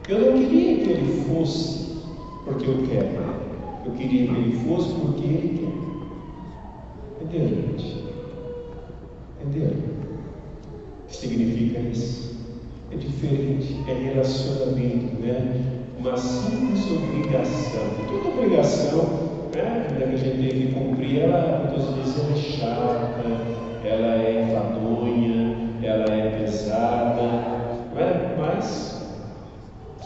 Eu 0.08 0.18
não 0.18 0.38
queria 0.38 0.84
que 0.84 0.90
ele 0.90 1.24
fosse 1.28 2.00
porque 2.44 2.66
eu 2.66 2.82
quero, 2.88 3.29
eu 3.84 3.92
queria 3.92 4.26
que 4.26 4.34
ele 4.34 4.52
fosse 4.66 4.92
porque 4.94 5.24
ele 5.24 5.58
quer. 5.58 7.24
Entendeu, 7.24 7.48
gente? 7.48 8.04
Entendeu? 9.42 9.72
Significa 11.08 11.80
isso. 11.80 12.30
É 12.92 12.96
diferente, 12.96 13.76
é 13.88 13.92
relacionamento, 13.92 15.20
né? 15.20 15.82
Uma 15.98 16.16
simples 16.16 16.90
obrigação. 16.90 17.82
Toda 18.08 18.36
obrigação 18.36 19.30
né, 19.54 19.86
que 19.96 20.04
a 20.04 20.16
gente 20.16 20.38
tem 20.38 20.66
que 20.66 20.72
cumprir, 20.72 21.20
ela 21.20 21.70
muitas 21.70 21.94
vezes 21.94 22.30
é 22.30 22.34
chata, 22.36 23.22
ela 23.84 24.22
é 24.22 24.48
enfadonha, 24.48 24.99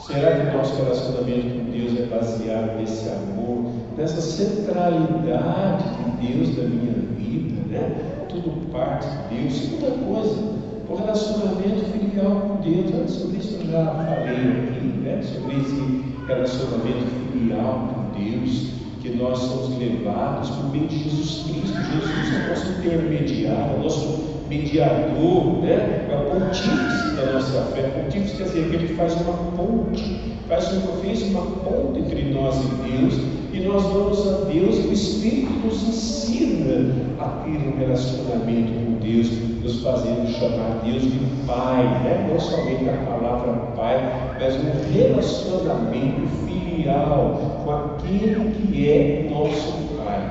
será 0.07 0.37
que 0.37 0.49
o 0.49 0.59
nosso 0.59 0.77
relacionamento 0.77 1.59
com 1.59 1.71
Deus 1.71 1.99
é 1.99 2.07
baseado 2.07 2.77
nesse 2.79 3.09
amor, 3.09 3.73
nessa 3.97 4.21
centralidade 4.21 5.85
de 5.97 6.27
Deus 6.27 6.57
na 6.59 6.64
minha 6.64 6.93
vida, 7.17 7.62
né? 7.69 8.27
Tudo 8.29 8.71
parte 8.71 9.07
de 9.09 9.43
Deus. 9.43 9.55
Segunda 9.55 9.90
coisa, 10.05 10.55
o 10.88 10.95
relacionamento 10.95 11.85
filial 11.93 12.40
com 12.40 12.57
Deus. 12.61 13.11
Sobre 13.11 13.38
isso 13.38 13.57
eu 13.61 13.71
já 13.71 13.87
falei 13.87 14.35
aqui, 14.35 14.87
né? 15.03 15.23
sobre 15.23 15.57
esse 15.57 16.05
relacionamento 16.27 17.33
filial 17.33 17.88
com 17.95 18.21
Deus, 18.21 18.71
que 19.01 19.11
nós 19.11 19.38
somos 19.38 19.79
levados 19.79 20.51
por 20.51 20.71
meio 20.71 20.87
de 20.87 20.99
Jesus 21.05 21.45
Cristo. 21.45 21.79
Jesus 21.79 22.35
é 22.35 22.49
nosso 22.51 22.69
intermediário, 22.79 23.83
nosso 23.83 24.34
mediador, 24.55 25.62
né? 25.62 26.07
é 26.11 26.17
o 26.17 26.31
pontífice 26.31 27.17
da 27.17 27.33
nossa 27.33 27.62
fé. 27.73 27.83
Pontífice 27.83 28.37
quer 28.37 28.45
dizer 28.45 28.69
que 28.71 28.77
ele 28.77 28.95
faz 28.95 29.14
uma 29.14 29.35
ponte, 29.57 30.21
faz 30.49 30.73
uma, 30.73 30.97
fez 30.99 31.23
uma 31.23 31.43
ponte 31.43 32.01
entre 32.01 32.33
nós 32.33 32.57
e 32.57 32.90
Deus, 32.90 33.14
e 33.53 33.61
nós 33.61 33.83
vamos 33.85 34.29
a 34.29 34.45
Deus 34.45 34.85
e 34.85 34.88
o 34.88 34.93
Espírito 34.93 35.53
nos 35.64 35.83
ensina 35.83 36.93
a 37.19 37.29
ter 37.45 37.57
um 37.69 37.79
relacionamento 37.79 38.73
com 38.73 38.99
Deus, 39.01 39.31
nos 39.62 39.83
fazendo 39.83 40.29
chamar 40.29 40.83
Deus 40.85 41.03
de 41.03 41.21
Pai, 41.47 41.83
né? 42.05 42.29
não 42.31 42.40
somente 42.40 42.88
a 42.88 42.97
palavra 43.05 43.53
Pai, 43.77 44.37
mas 44.38 44.55
um 44.57 44.93
relacionamento 44.93 46.27
filial 46.47 47.62
com 47.64 47.71
aquele 47.71 48.51
que 48.51 48.88
é 48.88 49.29
nosso 49.31 49.73
Pai. 49.97 50.31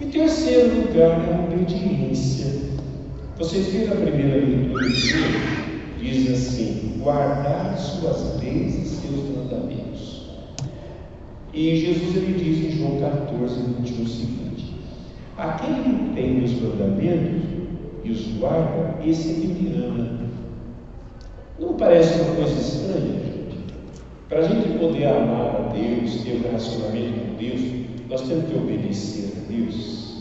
E 0.00 0.06
terceiro 0.06 0.80
lugar 0.80 1.20
é 1.28 1.34
a 1.34 1.44
obediência. 1.44 2.70
Vocês 3.40 3.68
viram 3.68 3.94
a 3.94 3.96
primeira 3.96 4.36
leitura 4.36 4.84
do 4.84 5.98
Diz 5.98 6.30
assim: 6.30 7.00
guardar 7.02 7.74
suas 7.78 8.38
leis 8.38 8.74
e 8.74 8.84
seus 8.84 9.34
mandamentos. 9.34 10.26
E 11.54 11.74
Jesus 11.74 12.16
ele 12.16 12.34
diz 12.34 12.66
em 12.66 12.78
João 12.78 13.00
14, 13.00 13.62
21 13.78 14.02
o 14.02 14.06
seguinte: 14.06 14.74
Aquele 15.38 15.84
que 15.84 16.14
tem 16.14 16.44
os 16.44 16.52
mandamentos 16.60 17.42
e 18.04 18.10
os 18.10 18.26
guarda, 18.38 18.96
esse 19.06 19.30
é 19.30 19.34
que 19.36 19.46
me 19.46 19.84
ama. 19.86 20.20
Não 21.58 21.72
parece 21.78 22.20
uma 22.20 22.34
coisa 22.34 22.60
estranha, 22.60 23.20
gente? 23.24 23.56
Para 24.28 24.40
a 24.40 24.42
gente 24.42 24.78
poder 24.78 25.06
amar 25.06 25.56
a 25.56 25.72
Deus, 25.72 26.24
ter 26.24 26.36
um 26.36 26.42
relacionamento 26.42 27.20
com 27.20 27.36
Deus, 27.36 27.60
nós 28.06 28.20
temos 28.20 28.50
que 28.50 28.58
obedecer 28.58 29.32
a 29.34 29.50
Deus. 29.50 30.19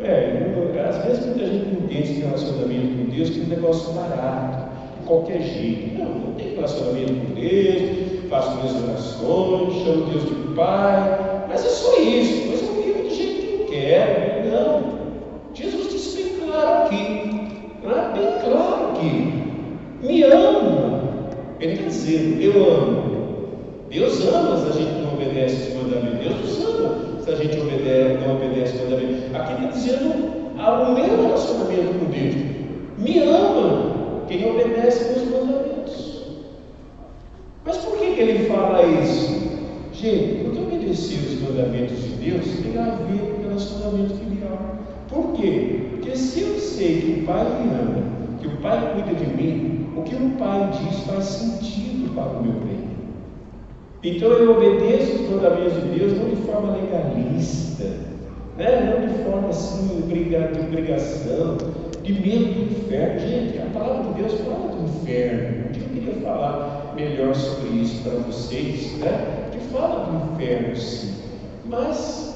É, 0.00 0.88
às 0.88 1.04
vezes 1.04 1.26
muita 1.26 1.46
gente 1.46 1.66
entende 1.68 2.02
esse 2.02 2.20
relacionamento 2.20 2.96
com 2.96 3.16
Deus 3.16 3.30
que 3.30 3.40
é 3.40 3.44
um 3.44 3.48
negócio 3.48 3.92
barato, 3.92 4.68
de 5.00 5.06
qualquer 5.06 5.40
jeito. 5.40 5.98
Não, 5.98 6.06
não 6.06 6.34
tem 6.34 6.54
relacionamento 6.54 7.12
com 7.12 7.34
Deus, 7.34 8.28
faço 8.28 8.56
minhas 8.56 8.82
orações, 8.82 9.84
chamo 9.84 10.06
Deus 10.06 10.24
de 10.24 10.54
Pai, 10.54 11.46
mas 11.48 11.64
é 11.64 11.68
só 11.68 12.00
isso, 12.00 12.50
mas 12.50 12.62
eu 12.62 12.82
vivo 12.82 13.08
do 13.08 13.14
jeito 13.14 13.40
que 13.40 13.60
eu 13.60 13.66
quero. 13.66 14.50
Não. 14.50 14.94
Jesus 15.54 15.92
disse 15.92 16.22
bem 16.22 16.48
claro 16.48 16.86
aqui, 16.86 16.96
é? 17.84 18.18
bem 18.18 18.40
claro 18.44 18.90
aqui, 18.90 19.42
me 20.02 20.22
ama. 20.24 21.04
Ele 21.60 21.72
está 21.74 21.84
dizendo, 21.86 22.42
eu 22.42 22.72
amo. 22.72 23.14
Deus 23.88 24.26
ama 24.26 24.56
se 24.56 24.68
a 24.70 24.82
gente 24.82 25.00
não 25.00 25.14
obedece 25.14 25.68
os 25.68 25.74
mandamentos. 25.74 26.18
Deus 26.18 26.40
nos 26.40 26.64
ama 26.64 27.04
se 27.24 27.30
a 27.30 27.36
gente 27.36 27.60
obedece, 27.60 28.26
não 28.26 28.36
obedece 28.36 28.76
o 28.76 28.90
mandamento. 28.90 29.33
Aqui 29.44 29.52
está 29.52 29.66
dizendo 29.66 30.58
ao 30.58 30.94
meu 30.94 31.22
relacionamento 31.22 31.98
com 31.98 32.10
Deus. 32.10 32.34
Me 32.96 33.18
ama 33.18 34.24
quem 34.26 34.50
obedece 34.50 35.18
meus 35.18 35.30
mandamentos. 35.30 36.22
Mas 37.66 37.76
por 37.76 37.98
que, 37.98 38.14
que 38.14 38.20
ele 38.20 38.46
fala 38.46 38.82
isso? 38.82 39.44
Gente, 39.92 40.44
porque 40.44 40.60
obedecer 40.60 41.18
os 41.18 41.42
mandamentos 41.42 42.02
de 42.02 42.08
Deus 42.08 42.44
tem 42.62 42.78
a 42.78 42.94
ver 42.94 43.18
com 43.18 43.40
o 43.40 43.48
relacionamento 43.48 44.14
filial. 44.14 44.76
Por 45.10 45.32
quê? 45.34 45.88
Porque 45.90 46.16
se 46.16 46.40
eu 46.40 46.58
sei 46.58 47.00
que 47.02 47.20
o 47.20 47.26
Pai 47.26 47.44
me 47.44 47.70
ama, 47.70 48.02
que 48.40 48.46
o 48.46 48.56
Pai 48.62 48.94
cuida 48.94 49.14
de 49.14 49.26
mim, 49.26 49.88
o 49.94 50.02
que 50.02 50.14
o 50.14 50.30
Pai 50.38 50.70
diz 50.72 51.00
faz 51.00 51.24
sentido 51.24 52.14
para 52.14 52.38
o 52.38 52.42
meu 52.42 52.54
bem. 52.60 52.84
Então 54.02 54.30
eu 54.30 54.52
obedeço 54.52 55.22
os 55.22 55.30
mandamentos 55.30 55.74
de 55.74 55.98
Deus 55.98 56.18
não 56.18 56.30
de 56.30 56.36
forma 56.36 56.76
legalista, 56.76 58.13
né? 58.56 58.80
não 58.80 59.06
de 59.06 59.24
forma 59.24 59.48
assim, 59.48 59.86
de 59.86 60.60
obrigação, 60.60 61.56
de 62.02 62.12
medo 62.12 62.54
do 62.54 62.72
inferno. 62.72 63.20
Gente, 63.20 63.58
a 63.58 63.66
palavra 63.66 64.12
de 64.12 64.22
Deus 64.22 64.40
fala 64.40 64.68
do 64.68 64.84
inferno. 64.84 65.68
Um 65.68 65.72
dia 65.72 65.82
eu 65.82 65.88
queria 65.88 66.14
falar 66.22 66.92
melhor 66.94 67.34
sobre 67.34 67.70
isso 67.80 68.02
para 68.02 68.14
vocês, 68.20 68.96
né? 68.98 69.50
que 69.52 69.58
fala 69.72 70.06
do 70.06 70.34
inferno 70.34 70.76
sim. 70.76 71.14
Mas 71.66 72.34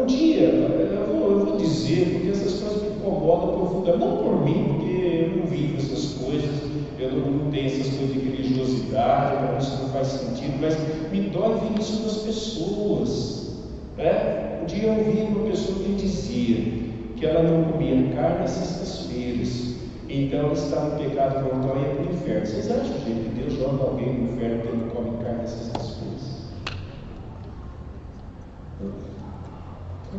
um 0.00 0.06
dia 0.06 0.42
eu 0.42 1.06
vou, 1.06 1.30
eu 1.30 1.46
vou 1.46 1.56
dizer, 1.56 2.08
porque 2.12 2.30
essas 2.30 2.60
coisas 2.60 2.82
me 2.82 2.96
incomodam 2.96 3.56
profundamente, 3.56 4.04
não 4.04 4.16
por 4.18 4.44
mim, 4.44 4.64
porque 4.68 5.30
eu 5.32 5.36
não 5.36 5.46
vivo 5.46 5.76
essas 5.78 6.14
coisas 6.14 6.66
eu 6.98 7.10
não 7.10 7.50
tenho 7.50 7.66
essas 7.66 7.94
coisas 7.94 8.14
de 8.14 8.18
religiosidade, 8.20 9.36
para 9.36 9.52
mim 9.52 9.58
isso 9.58 9.82
não 9.82 9.88
faz 9.90 10.06
sentido, 10.08 10.58
mas 10.60 10.76
me 11.12 11.20
dói 11.28 11.54
ver 11.60 11.78
isso 11.78 12.02
nas 12.02 12.16
pessoas. 12.16 13.54
Né? 13.98 14.55
Dia 14.66 14.88
eu 14.88 14.98
ouvi 14.98 15.20
uma 15.22 15.48
pessoa 15.48 15.78
que 15.78 15.92
dizia 15.94 16.86
que 17.16 17.24
ela 17.24 17.42
não 17.42 17.72
comia 17.72 18.14
carne 18.14 18.44
às 18.44 18.50
sextas-feiras, 18.50 19.76
então 20.08 20.40
ela 20.40 20.52
está 20.52 20.80
no 20.80 20.98
pecado 20.98 21.44
mortal 21.44 21.76
e 21.76 21.82
ia 21.82 21.94
para 21.94 22.02
o 22.02 22.14
inferno. 22.14 22.46
Vocês 22.46 22.70
acham, 22.70 22.98
gente, 23.06 23.28
que 23.28 23.40
Deus 23.40 23.54
joga 23.54 23.84
alguém 23.84 24.12
no 24.12 24.32
inferno 24.32 24.62
que 24.62 24.76
não 24.76 24.88
come 24.90 25.24
carne 25.24 25.42
às 25.42 25.50
sextas-feiras? 25.50 25.96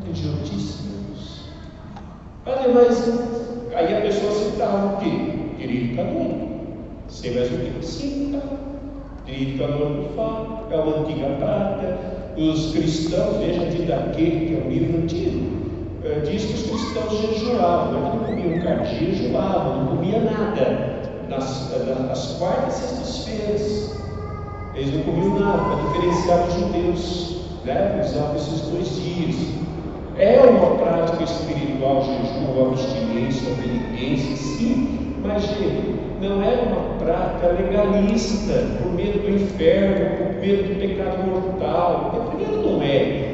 Que 0.02 0.10
idiotice, 0.10 0.84
meus. 0.84 1.42
Olha, 2.46 2.74
mas 2.74 3.74
aí 3.76 3.98
a 3.98 4.02
pessoa 4.02 4.32
citava 4.32 4.96
o 4.96 4.98
quê? 4.98 5.56
Querido 5.58 5.96
canônico. 5.96 6.48
Você 7.10 7.32
vai 7.32 7.44
ver 7.44 7.74
que 7.74 7.86
sim, 7.86 8.42
direito 9.26 9.58
canônico 9.60 10.14
fala, 10.16 10.68
é 10.72 10.76
uma 10.78 11.00
antiga 11.00 11.36
prática. 11.38 12.18
Os 12.38 12.72
cristãos, 12.72 13.38
veja 13.38 13.66
de 13.98 14.08
daquele 14.08 14.46
que 14.48 14.56
é 14.56 14.66
um 14.66 14.70
livro 14.70 14.98
antigo, 15.04 15.58
é, 16.04 16.20
diz 16.20 16.46
que 16.46 16.54
os 16.54 16.64
cristãos 16.64 17.22
jejuavam, 17.22 17.98
eles 17.98 18.14
não 18.14 18.20
comiam 18.20 18.62
carne, 18.62 19.00
jejuavam, 19.00 19.84
não 19.84 19.88
comia 19.88 20.20
nada 20.20 21.02
nas, 21.30 21.72
nas 22.08 22.38
quartas 22.38 22.78
e 22.78 22.80
sextas-feiras. 22.80 23.98
Eles 24.76 24.96
não 24.96 25.04
comiam 25.04 25.40
nada, 25.40 25.64
para 25.64 25.76
diferenciar 25.88 26.44
dos 26.44 26.54
judeus, 26.54 27.38
né? 27.66 28.02
usavam 28.06 28.36
esses 28.36 28.62
dois 28.62 28.96
dias. 28.96 29.58
É 30.18 30.40
uma 30.42 30.78
prática 30.78 31.24
espiritual, 31.24 32.04
jejum, 32.04 32.72
abstinência, 32.72 33.52
penitência, 33.56 34.36
sim, 34.36 35.16
mas 35.24 35.44
gente, 35.44 35.98
não 36.22 36.42
é 36.42 36.56
uma 36.56 36.98
prática 36.98 37.48
legalista, 37.50 38.66
por 38.82 38.92
medo 38.94 39.20
do 39.20 39.36
inferno, 39.36 40.18
por 40.18 40.42
medo 40.42 40.74
do 40.74 40.80
pecado 40.80 41.24
mortal. 41.28 42.12
Porque 42.12 42.38
primeiro 42.38 42.68
não 42.68 42.82
é, 42.82 43.27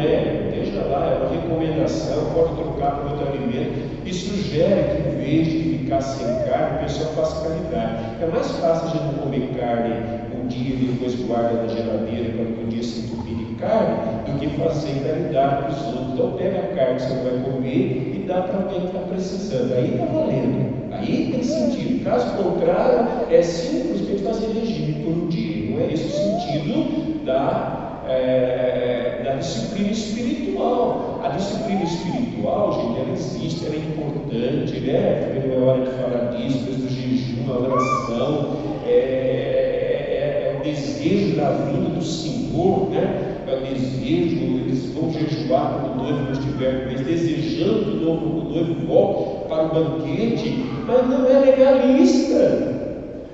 é, 0.00 0.52
veja 0.54 0.82
lá, 0.82 1.06
é 1.06 1.18
uma 1.18 1.30
recomendação, 1.30 2.24
pode 2.34 2.54
trocar 2.54 2.96
por 2.96 3.12
outro 3.12 3.28
alimento. 3.28 3.96
E 4.04 4.12
sugere 4.12 5.02
que, 5.02 5.08
em 5.08 5.16
vez 5.16 5.46
de 5.46 5.78
ficar 5.78 6.00
sem 6.00 6.26
carne, 6.48 6.78
a 6.78 6.82
pessoa 6.82 7.12
faça 7.14 7.48
caridade. 7.48 8.22
É 8.22 8.26
mais 8.26 8.50
fácil 8.52 8.88
a 8.88 8.90
gente 8.90 9.20
comer 9.20 9.50
carne 9.58 9.94
um 10.34 10.46
dia 10.46 10.74
e 10.74 10.92
depois 10.92 11.14
guarda 11.26 11.62
na 11.62 11.68
geladeira 11.68 12.30
para 12.30 12.44
no 12.44 12.68
dia 12.68 12.82
se 12.82 13.00
entupir 13.00 13.36
de 13.36 13.54
carne, 13.56 13.96
do 14.26 14.38
que 14.38 14.48
fazer 14.60 15.02
caridade 15.04 15.62
para 15.62 15.70
os 15.70 15.86
outros. 15.86 16.12
Então, 16.14 16.32
pega 16.32 16.58
a 16.58 16.76
carne 16.76 16.94
que 16.96 17.02
você 17.02 17.14
vai 17.14 17.52
comer 17.52 18.12
e 18.14 18.24
dá 18.26 18.42
para 18.42 18.62
alguém 18.62 18.80
que 18.80 18.86
está 18.86 18.98
precisando. 19.00 19.74
Aí 19.74 19.92
está 19.92 20.04
valendo. 20.04 20.76
Aí 20.92 21.30
tem 21.32 21.42
sentido. 21.42 22.04
Caso 22.04 22.36
contrário, 22.36 23.08
é 23.30 23.42
simplesmente 23.42 24.22
fazer 24.22 24.46
regime 24.52 25.04
por 25.04 25.12
um 25.12 25.26
dia. 25.28 25.70
Não 25.70 25.80
é 25.80 25.92
esse 25.92 26.06
o 26.06 26.10
sentido 26.10 27.24
da, 27.24 27.95
é, 28.08 29.20
da 29.24 29.34
disciplina 29.34 29.90
espiritual. 29.90 31.20
A 31.22 31.28
disciplina 31.30 31.82
espiritual, 31.82 32.72
gente, 32.72 33.00
ela 33.00 33.12
existe, 33.12 33.66
ela 33.66 33.74
é 33.74 33.78
importante, 33.78 34.80
né? 34.80 35.28
Primeiro 35.30 35.62
é 35.62 35.66
hora 35.66 35.84
de 35.84 35.90
falar 35.90 36.36
disso, 36.36 36.58
depois 36.58 36.76
do 36.78 36.88
jejum, 36.88 37.52
a 37.52 37.58
oração, 37.58 38.56
é, 38.86 38.90
é, 38.90 40.54
é 40.54 40.56
o 40.58 40.64
desejo 40.64 41.36
da 41.36 41.50
vinda 41.50 41.90
do 41.90 42.02
Senhor, 42.02 42.90
né? 42.90 43.36
é 43.46 43.54
o 43.54 43.60
desejo, 43.60 44.36
eles 44.36 44.92
vão 44.92 45.10
jejuar 45.10 45.80
quando 45.80 45.92
o 45.92 46.02
noivo 46.02 46.24
não 46.24 46.32
estiver 46.32 46.84
com 46.84 46.90
eles, 46.90 47.06
desejando 47.06 47.84
que 47.84 48.04
o 48.04 48.44
noivo 48.50 48.86
volte 48.86 49.48
para 49.48 49.64
o 49.64 49.68
banquete, 49.68 50.64
mas 50.84 51.08
não 51.08 51.26
é 51.28 51.38
legalista, 51.38 52.74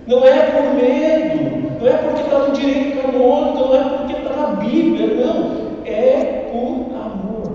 não 0.07 0.25
é 0.25 0.51
por 0.51 0.75
medo, 0.75 1.81
não 1.81 1.89
é 1.89 1.93
porque 1.93 2.21
está 2.21 2.39
no 2.41 2.53
direito 2.53 3.01
canônico, 3.01 3.59
não 3.59 3.75
é 3.75 3.85
porque 3.97 4.13
está 4.13 4.37
na 4.37 4.47
Bíblia, 4.57 5.07
não, 5.07 5.73
é 5.87 6.51
por 6.53 6.95
amor. 6.95 7.53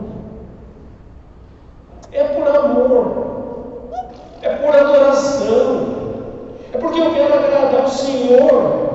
É 2.12 2.24
por 2.24 2.48
amor, 2.48 3.90
é 4.42 4.50
por 4.50 4.76
adoração, 4.76 5.94
é 6.74 6.78
porque 6.78 7.00
eu 7.00 7.14
quero 7.14 7.34
agradar 7.36 7.86
o 7.86 7.90
Senhor. 7.90 8.88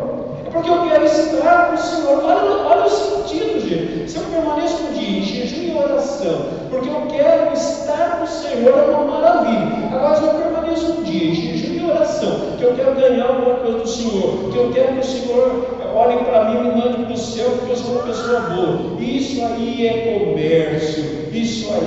Porque 0.52 0.68
eu 0.68 0.82
quero 0.86 1.04
estar 1.06 1.68
com 1.68 1.74
o 1.74 1.78
Senhor. 1.78 2.22
Olha, 2.24 2.52
olha 2.66 2.84
o 2.84 2.90
sentido, 2.90 3.58
gente. 3.58 4.10
Se 4.10 4.18
eu 4.18 4.24
permaneço 4.24 4.82
um 4.84 4.92
dia 4.92 5.18
em 5.18 5.22
jejum 5.22 5.62
e 5.62 5.78
oração, 5.78 6.46
porque 6.68 6.90
eu 6.90 7.06
quero 7.08 7.54
estar 7.54 8.18
com 8.18 8.24
o 8.24 8.26
Senhor, 8.26 8.78
é 8.78 8.82
uma 8.82 9.04
maravilha. 9.18 9.88
Agora, 9.90 10.16
se 10.16 10.24
eu 10.24 10.34
permaneço 10.34 10.92
um 10.92 11.02
dia 11.04 11.30
em 11.30 11.34
jejum 11.34 11.72
e 11.72 11.90
oração, 11.90 12.38
que 12.58 12.64
eu 12.64 12.74
quero 12.74 12.94
ganhar 12.94 13.28
alguma 13.28 13.54
coisa 13.56 13.78
do 13.78 13.88
Senhor, 13.88 14.50
que 14.52 14.58
eu 14.58 14.70
quero 14.74 14.92
que 14.92 15.00
o 15.00 15.04
Senhor 15.04 15.66
olhe 15.94 16.18
para 16.18 16.44
mim 16.44 16.58
e 16.58 16.62
me 16.64 16.82
mande 16.82 17.02
para 17.02 17.14
o 17.14 17.16
céu, 17.16 17.50
porque 17.52 17.72
eu 17.72 17.76
sou 17.76 17.94
uma 17.94 18.02
pessoa 18.02 18.40
boa. 18.40 19.00
Isso 19.00 19.42
aí 19.42 19.86
é 19.86 20.18
comércio, 20.18 21.28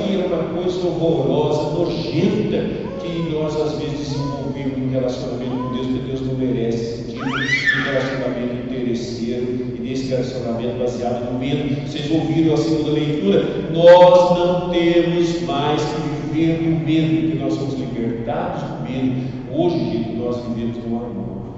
aí 0.06 0.22
é 0.22 0.26
uma 0.26 0.62
coisa 0.62 0.88
horrorosa, 0.88 1.78
nojenta, 1.78 2.64
que 3.02 3.34
nós 3.34 3.60
às 3.60 3.80
vezes 3.80 4.10
desenvolvemos 4.10 4.78
no 4.78 4.92
relacionamento 4.92 5.56
com 5.56 5.74
Deus, 5.74 5.88
porque 5.88 6.08
Deus 6.08 6.22
não 6.22 6.36
merece 6.36 7.12
tipo 7.12 7.26
de 7.26 7.82
relacionamento 7.84 8.72
interesseiro 8.72 9.44
e 9.76 9.82
desse 9.82 10.08
relacionamento 10.08 10.80
baseado 10.80 11.32
no 11.32 11.40
medo. 11.40 11.88
Vocês 11.88 12.12
ouviram 12.12 12.54
a 12.54 12.58
segunda 12.58 12.92
leitura? 12.92 13.44
Nós 13.74 14.38
não 14.38 14.70
temos 14.70 15.42
mais 15.42 15.82
que 15.82 16.34
viver 16.34 16.62
no 16.62 16.86
medo, 16.86 17.22
porque 17.22 17.44
nós 17.44 17.54
somos 17.54 17.74
libertados 17.76 18.64
do 18.64 18.84
medo. 18.84 19.36
Hoje, 19.52 20.16
nós 20.18 20.38
vivemos 20.48 20.78
no 20.86 20.98
amor. 20.98 21.56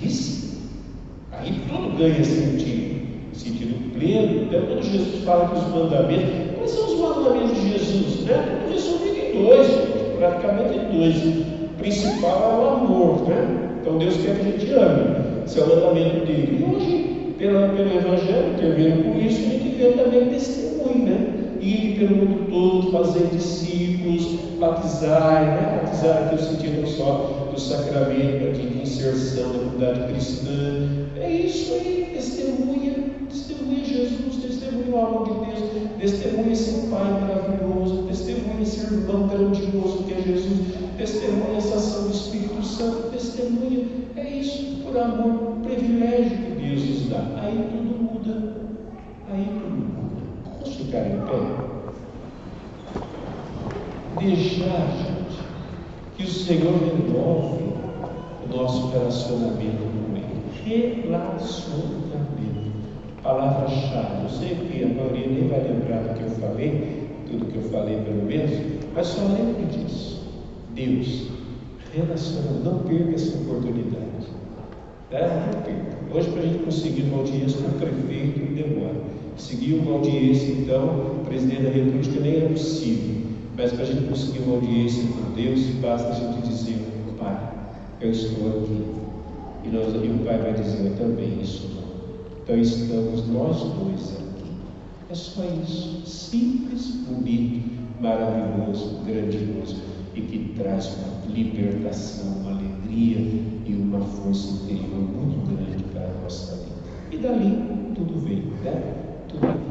Aí 0.00 0.10
sim, 0.10 0.58
aí 1.30 1.60
tudo 1.68 1.96
ganha 1.96 2.24
sentido, 2.24 3.06
sentido 3.34 3.92
pleno. 3.92 4.42
Então, 4.44 4.62
quando 4.62 4.82
Jesus 4.82 5.22
fala 5.24 5.48
que 5.48 5.58
os 5.58 5.68
mandamentos, 5.68 6.51
são 6.72 6.86
os 6.86 6.98
mandamentos 6.98 7.60
de 7.60 7.72
Jesus? 7.72 8.20
Né? 8.24 8.60
Tudo 8.62 8.72
resumido 8.72 9.16
em 9.18 9.44
dois, 9.44 9.68
praticamente 10.18 10.78
em 10.78 10.98
dois. 10.98 11.16
O 11.16 11.74
principal 11.78 12.52
é 12.52 12.64
o 12.64 12.68
amor, 12.68 13.28
né? 13.28 13.78
Então 13.80 13.98
Deus 13.98 14.16
quer 14.16 14.36
que 14.36 14.40
a 14.40 14.44
gente 14.44 14.72
ame. 14.72 15.44
Esse 15.44 15.60
é 15.60 15.64
o 15.64 15.68
mandamento 15.68 16.26
dele. 16.26 16.58
E 16.60 16.74
hoje, 16.74 17.34
pela, 17.38 17.68
pelo 17.70 17.96
Evangelho, 17.96 18.56
termino 18.58 19.02
com 19.04 19.18
isso, 19.18 19.38
a 19.38 19.50
gente 19.50 19.68
vê 19.76 19.90
também 19.92 20.28
testemunho, 20.28 21.04
né? 21.04 21.28
Ir 21.60 21.98
pelo 21.98 22.16
mundo 22.16 22.50
todo, 22.50 22.92
fazer 22.92 23.26
discípulos, 23.26 24.38
batizar, 24.58 25.42
né? 25.42 25.80
Batizar 25.82 26.24
aqui 26.24 26.36
o 26.36 26.38
sentido 26.38 26.86
só 26.88 27.48
do 27.52 27.60
sacramento 27.60 28.52
de, 28.52 28.82
inserção 28.82 29.48
na 29.48 29.58
comunidade 29.58 30.12
cristã. 30.12 30.88
É 31.16 31.30
isso 31.30 31.74
aí, 31.74 32.08
testemunha, 32.14 32.94
testemunha 33.28 33.84
Jesus, 33.84 34.36
testemunha 34.36 34.51
o 34.74 34.98
amor 34.98 35.24
de 35.24 35.46
Deus, 35.46 35.70
testemunha 35.98 36.52
esse 36.52 36.86
Pai 36.88 37.10
maravilhoso, 37.20 38.04
testemunha 38.08 38.62
esse 38.62 38.80
irmão 38.80 39.28
grandioso 39.28 40.04
que 40.04 40.14
é 40.14 40.22
Jesus, 40.22 40.74
testemunha 40.96 41.58
essa 41.58 41.76
ação 41.76 42.08
do 42.08 42.14
Espírito 42.14 42.62
Santo, 42.64 43.10
testemunha, 43.10 43.86
é 44.16 44.28
isso, 44.28 44.82
por 44.84 44.96
amor, 44.98 45.56
privilégio 45.62 46.36
que 46.36 46.50
Deus 46.60 46.84
nos 46.84 47.08
dá. 47.08 47.24
Aí 47.42 47.68
tudo 47.70 48.02
muda, 48.02 48.56
aí 49.30 49.44
tudo 49.44 49.70
muda. 49.70 50.22
Vamos 50.44 50.76
ficar 50.76 51.06
em 51.06 51.20
pé? 51.20 51.72
Deixar, 54.20 54.86
gente, 54.92 55.38
que 56.16 56.24
o 56.24 56.28
Senhor 56.28 56.74
renove 56.74 57.64
o 58.44 58.56
nosso 58.56 58.88
relacionamento 58.88 59.82
com 59.82 60.16
Ele. 60.16 61.00
Relacionamento. 61.02 62.01
Palavra-chave. 63.32 64.24
Eu 64.24 64.28
sei 64.28 64.54
que 64.56 64.84
a 64.84 64.88
maioria 64.88 65.26
nem 65.26 65.48
vai 65.48 65.60
lembrar 65.60 66.02
do 66.02 66.18
que 66.18 66.22
eu 66.22 66.30
falei, 66.32 67.08
tudo 67.30 67.46
que 67.46 67.56
eu 67.56 67.62
falei 67.70 67.96
pelo 67.96 68.26
menos, 68.26 68.50
mas 68.94 69.06
só 69.06 69.22
lembre 69.22 69.64
disso. 69.72 70.20
Deus, 70.74 71.28
relacionamento. 71.94 72.62
Não 72.62 72.80
perca 72.80 73.14
essa 73.14 73.38
oportunidade. 73.38 74.26
Tá? 75.10 75.50
Não 75.50 75.62
perca. 75.62 76.14
Hoje, 76.14 76.30
para 76.30 76.40
a 76.40 76.44
gente 76.44 76.62
conseguir 76.62 77.02
uma 77.04 77.18
audiência 77.20 77.62
com 77.62 77.68
o 77.68 77.80
prefeito, 77.80 78.54
demora. 78.54 79.00
Conseguir 79.32 79.74
uma 79.76 79.92
audiência, 79.92 80.52
então, 80.52 81.22
presidente 81.24 81.62
da 81.62 81.70
República 81.70 82.20
nem 82.20 82.36
era 82.36 82.48
possível. 82.50 83.22
Mas 83.56 83.72
para 83.72 83.82
a 83.82 83.86
gente 83.86 84.08
conseguir 84.08 84.40
uma 84.40 84.56
audiência 84.56 85.04
com 85.04 85.34
Deus, 85.34 85.60
basta 85.80 86.08
a 86.10 86.14
gente 86.14 86.48
dizer, 86.48 86.76
Pai, 87.18 87.50
eu 87.98 88.10
estou 88.10 88.48
aqui. 88.48 88.84
E, 89.64 89.68
nós, 89.68 89.86
e 89.94 90.06
o 90.06 90.18
Pai 90.22 90.36
vai 90.36 90.52
dizer, 90.52 90.92
também 90.98 91.40
estou. 91.40 91.91
Então 92.42 92.58
estamos 92.58 93.28
nós 93.28 93.56
dois 93.56 94.16
aqui. 94.16 94.50
É 95.10 95.14
só 95.14 95.42
isso. 95.62 96.02
Simples, 96.04 96.86
bonito, 97.08 97.70
maravilhoso, 98.00 98.98
grandioso. 99.06 99.76
E 100.14 100.20
que 100.20 100.54
traz 100.56 100.96
uma 100.96 101.32
libertação, 101.34 102.40
uma 102.40 102.50
alegria 102.50 103.18
e 103.64 103.74
uma 103.74 104.00
força 104.00 104.64
interior 104.64 104.98
muito 104.98 105.56
grande 105.56 105.84
para 105.84 106.02
a 106.02 106.22
nossa 106.22 106.56
vida. 106.56 106.72
E 107.12 107.16
dali 107.18 107.94
tudo 107.94 108.18
vem, 108.18 108.42
né? 108.64 108.94
Tudo 109.28 109.46
vem. 109.46 109.62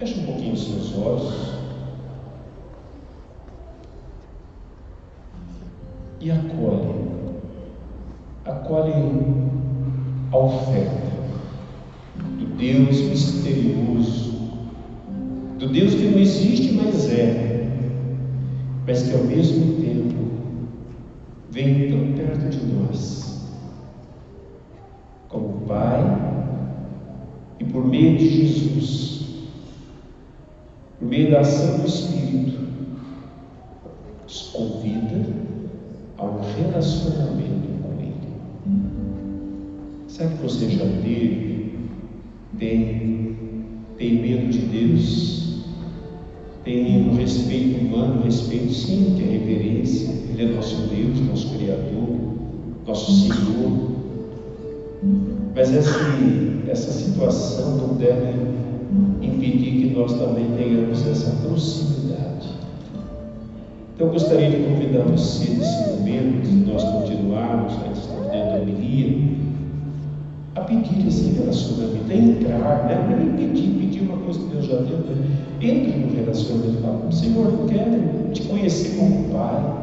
Feche 0.00 0.20
um 0.20 0.26
pouquinho 0.26 0.54
os 0.54 0.64
seus 0.64 0.98
olhos. 0.98 1.64
e 6.24 6.30
acolhe, 6.30 7.04
acolhe 8.46 8.92
a 10.32 10.38
oferta 10.38 11.03
Deus 12.56 13.00
misterioso, 13.00 14.34
do 15.58 15.68
Deus 15.68 15.94
que 15.94 16.04
não 16.04 16.18
existe, 16.18 16.72
mas 16.74 17.10
é, 17.10 17.68
mas 18.86 19.02
que 19.02 19.14
ao 19.14 19.24
mesmo 19.24 19.80
tempo 19.82 20.14
vem 21.50 21.88
tão 21.90 22.12
perto 22.12 22.50
de 22.50 22.66
nós, 22.66 23.48
como 25.28 25.66
Pai, 25.66 26.02
e 27.60 27.64
por 27.64 27.86
meio 27.86 28.18
de 28.18 28.28
Jesus, 28.28 29.26
por 30.98 31.08
meio 31.08 31.30
da 31.30 31.40
ação 31.40 31.78
do 31.78 31.86
Espírito, 31.86 32.58
nos 34.22 34.42
convida 34.52 35.26
a 36.18 36.24
um 36.24 36.40
relacionamento 36.56 37.68
com 37.82 38.00
Ele. 38.00 38.14
Será 40.08 40.30
que 40.30 40.42
você 40.42 40.68
já 40.70 40.84
teve, 40.84 41.63
tem, 42.58 43.36
tem 43.98 44.20
medo 44.20 44.48
de 44.50 44.58
Deus? 44.58 45.64
Tem 46.64 47.08
um 47.08 47.14
respeito 47.16 47.84
humano, 47.84 48.20
um 48.20 48.24
respeito 48.24 48.72
sim, 48.72 49.14
que 49.16 49.22
é 49.22 49.26
reverência. 49.26 50.10
Ele 50.30 50.42
é 50.42 50.56
nosso 50.56 50.88
Deus, 50.88 51.20
nosso 51.20 51.56
Criador, 51.56 52.18
nosso 52.86 53.12
Senhor. 53.12 53.90
Mas 55.54 55.74
essa, 55.74 56.00
essa 56.68 56.92
situação 56.92 57.76
não 57.76 57.94
deve 57.96 58.32
impedir 59.22 59.80
que 59.80 59.94
nós 59.94 60.12
também 60.14 60.46
tenhamos 60.56 61.06
essa 61.06 61.30
proximidade 61.46 61.94
então, 63.94 64.08
eu 64.08 64.12
gostaria 64.12 64.50
de 64.50 64.56
convidar 64.56 65.04
você 65.04 65.50
nesse 65.50 65.88
momento, 65.88 66.48
de 66.48 66.72
nós 66.72 66.82
continuarmos, 66.82 67.74
dentro 67.76 68.50
da 68.50 68.56
homilia, 68.56 69.33
pedir 70.66 71.06
esse 71.06 71.30
relacionamento, 71.30 72.10
a 72.10 72.14
entrar, 72.14 72.84
né? 72.86 73.06
não 73.08 73.34
é 73.34 73.36
pedir, 73.36 73.68
pedir 73.78 74.00
uma 74.02 74.18
coisa 74.18 74.40
que 74.40 74.46
Deus 74.46 74.66
já 74.66 74.76
deu, 74.76 74.98
né? 74.98 75.34
entre 75.60 75.98
no 75.98 76.14
relacionamento 76.14 76.74
com 76.82 77.12
Senhor, 77.12 77.46
eu 77.46 77.66
quero 77.68 78.32
te 78.32 78.42
conhecer 78.42 78.96
como 78.96 79.28
Pai. 79.30 79.74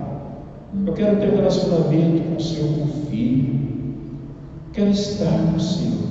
Eu 0.85 0.93
quero 0.93 1.17
ter 1.17 1.33
um 1.33 1.35
relacionamento 1.35 2.29
com 2.29 2.35
o 2.35 2.41
Senhor 2.41 2.69
como 2.73 2.87
filho. 3.09 3.59
Eu 4.67 4.73
quero 4.73 4.89
estar 4.89 5.31
com 5.31 5.57
o 5.57 5.59
Senhor. 5.59 6.01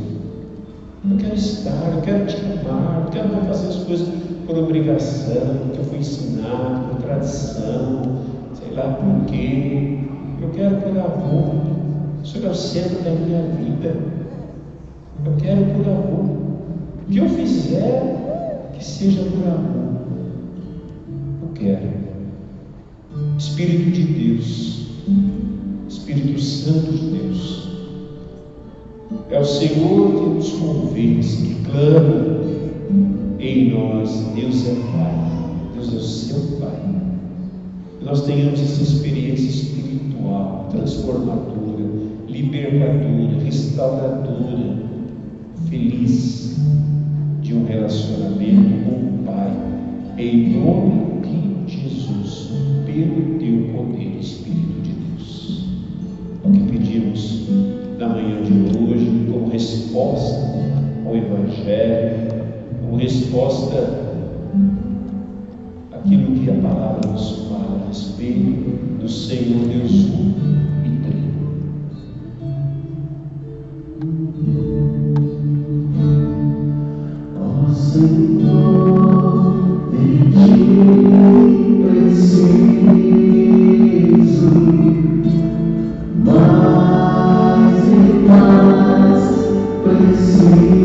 Eu 1.10 1.16
quero 1.16 1.34
estar, 1.34 1.92
eu 1.94 2.02
quero 2.02 2.26
te 2.26 2.36
amar, 2.36 3.04
eu 3.06 3.10
quero 3.10 3.28
não 3.28 3.42
fazer 3.42 3.68
as 3.68 3.76
coisas 3.84 4.08
por 4.46 4.58
obrigação, 4.58 5.56
porque 5.64 5.78
eu 5.78 5.84
fui 5.84 5.98
ensinado, 5.98 6.88
por 6.90 7.02
tradição, 7.02 8.02
sei 8.54 8.74
lá 8.74 8.92
por 8.94 9.26
quê. 9.26 9.98
Eu 10.42 10.50
quero 10.50 10.76
por 10.76 10.90
amor. 10.90 11.54
O 12.22 12.26
Senhor 12.26 12.48
é 12.48 12.50
o 12.50 12.54
centro 12.54 13.02
da 13.02 13.10
minha 13.10 13.42
vida. 13.42 14.19
Eu 15.24 15.32
quero 15.38 15.64
por 15.66 15.88
amor. 15.88 16.24
O 17.06 17.10
que 17.10 17.18
eu 17.18 17.28
fizer, 17.28 18.70
que 18.74 18.84
seja 18.84 19.22
por 19.22 19.46
amor. 19.46 19.90
Eu 21.42 21.48
quero. 21.54 22.00
Espírito 23.36 23.90
de 23.90 24.02
Deus, 24.04 24.86
Espírito 25.88 26.40
Santo 26.40 26.92
de 26.92 27.10
Deus, 27.10 27.68
é 29.30 29.40
o 29.40 29.44
Senhor 29.44 30.12
que 30.12 30.28
nos 30.30 30.52
convence, 30.52 31.46
que 31.46 31.54
clama 31.64 32.40
em 33.38 33.70
nós. 33.72 34.10
Deus 34.34 34.68
é 34.68 34.74
Pai, 34.92 35.72
Deus 35.74 35.92
é 35.92 35.96
o 35.96 36.00
seu 36.00 36.58
Pai. 36.58 36.80
Que 37.98 38.04
nós 38.04 38.22
tenhamos 38.22 38.60
essa 38.60 38.82
experiência 38.82 39.48
espiritual, 39.48 40.68
transformadora, 40.70 41.84
libertadora, 42.28 43.42
restauradora, 43.42 44.89
feliz 45.70 46.56
de 47.40 47.54
um 47.54 47.64
relacionamento 47.64 48.84
com 48.84 48.90
o 48.90 49.24
Pai, 49.24 49.56
em 50.18 50.58
nome 50.58 51.20
de 51.22 51.72
Jesus, 51.72 52.50
pelo 52.84 53.38
teu 53.38 53.72
poder, 53.72 54.18
Espírito 54.18 54.82
de 54.82 54.90
Deus. 54.90 55.64
É 56.44 56.48
o 56.48 56.52
que 56.52 56.72
pedimos 56.72 57.48
na 57.98 58.08
manhã 58.08 58.42
de 58.42 58.52
hoje, 58.52 59.26
como 59.30 59.48
resposta 59.48 60.40
ao 61.06 61.16
Evangelho, 61.16 62.16
como 62.80 62.96
resposta 62.96 64.00
àquilo 65.92 66.34
que 66.34 66.50
a 66.50 66.54
palavra 66.54 67.12
nos 67.12 67.46
fala 67.48 67.80
a 67.84 67.86
respeito 67.86 68.98
do 69.00 69.08
Senhor 69.08 69.68
Deus 69.68 70.06
um 70.06 70.69
see. 90.00 90.79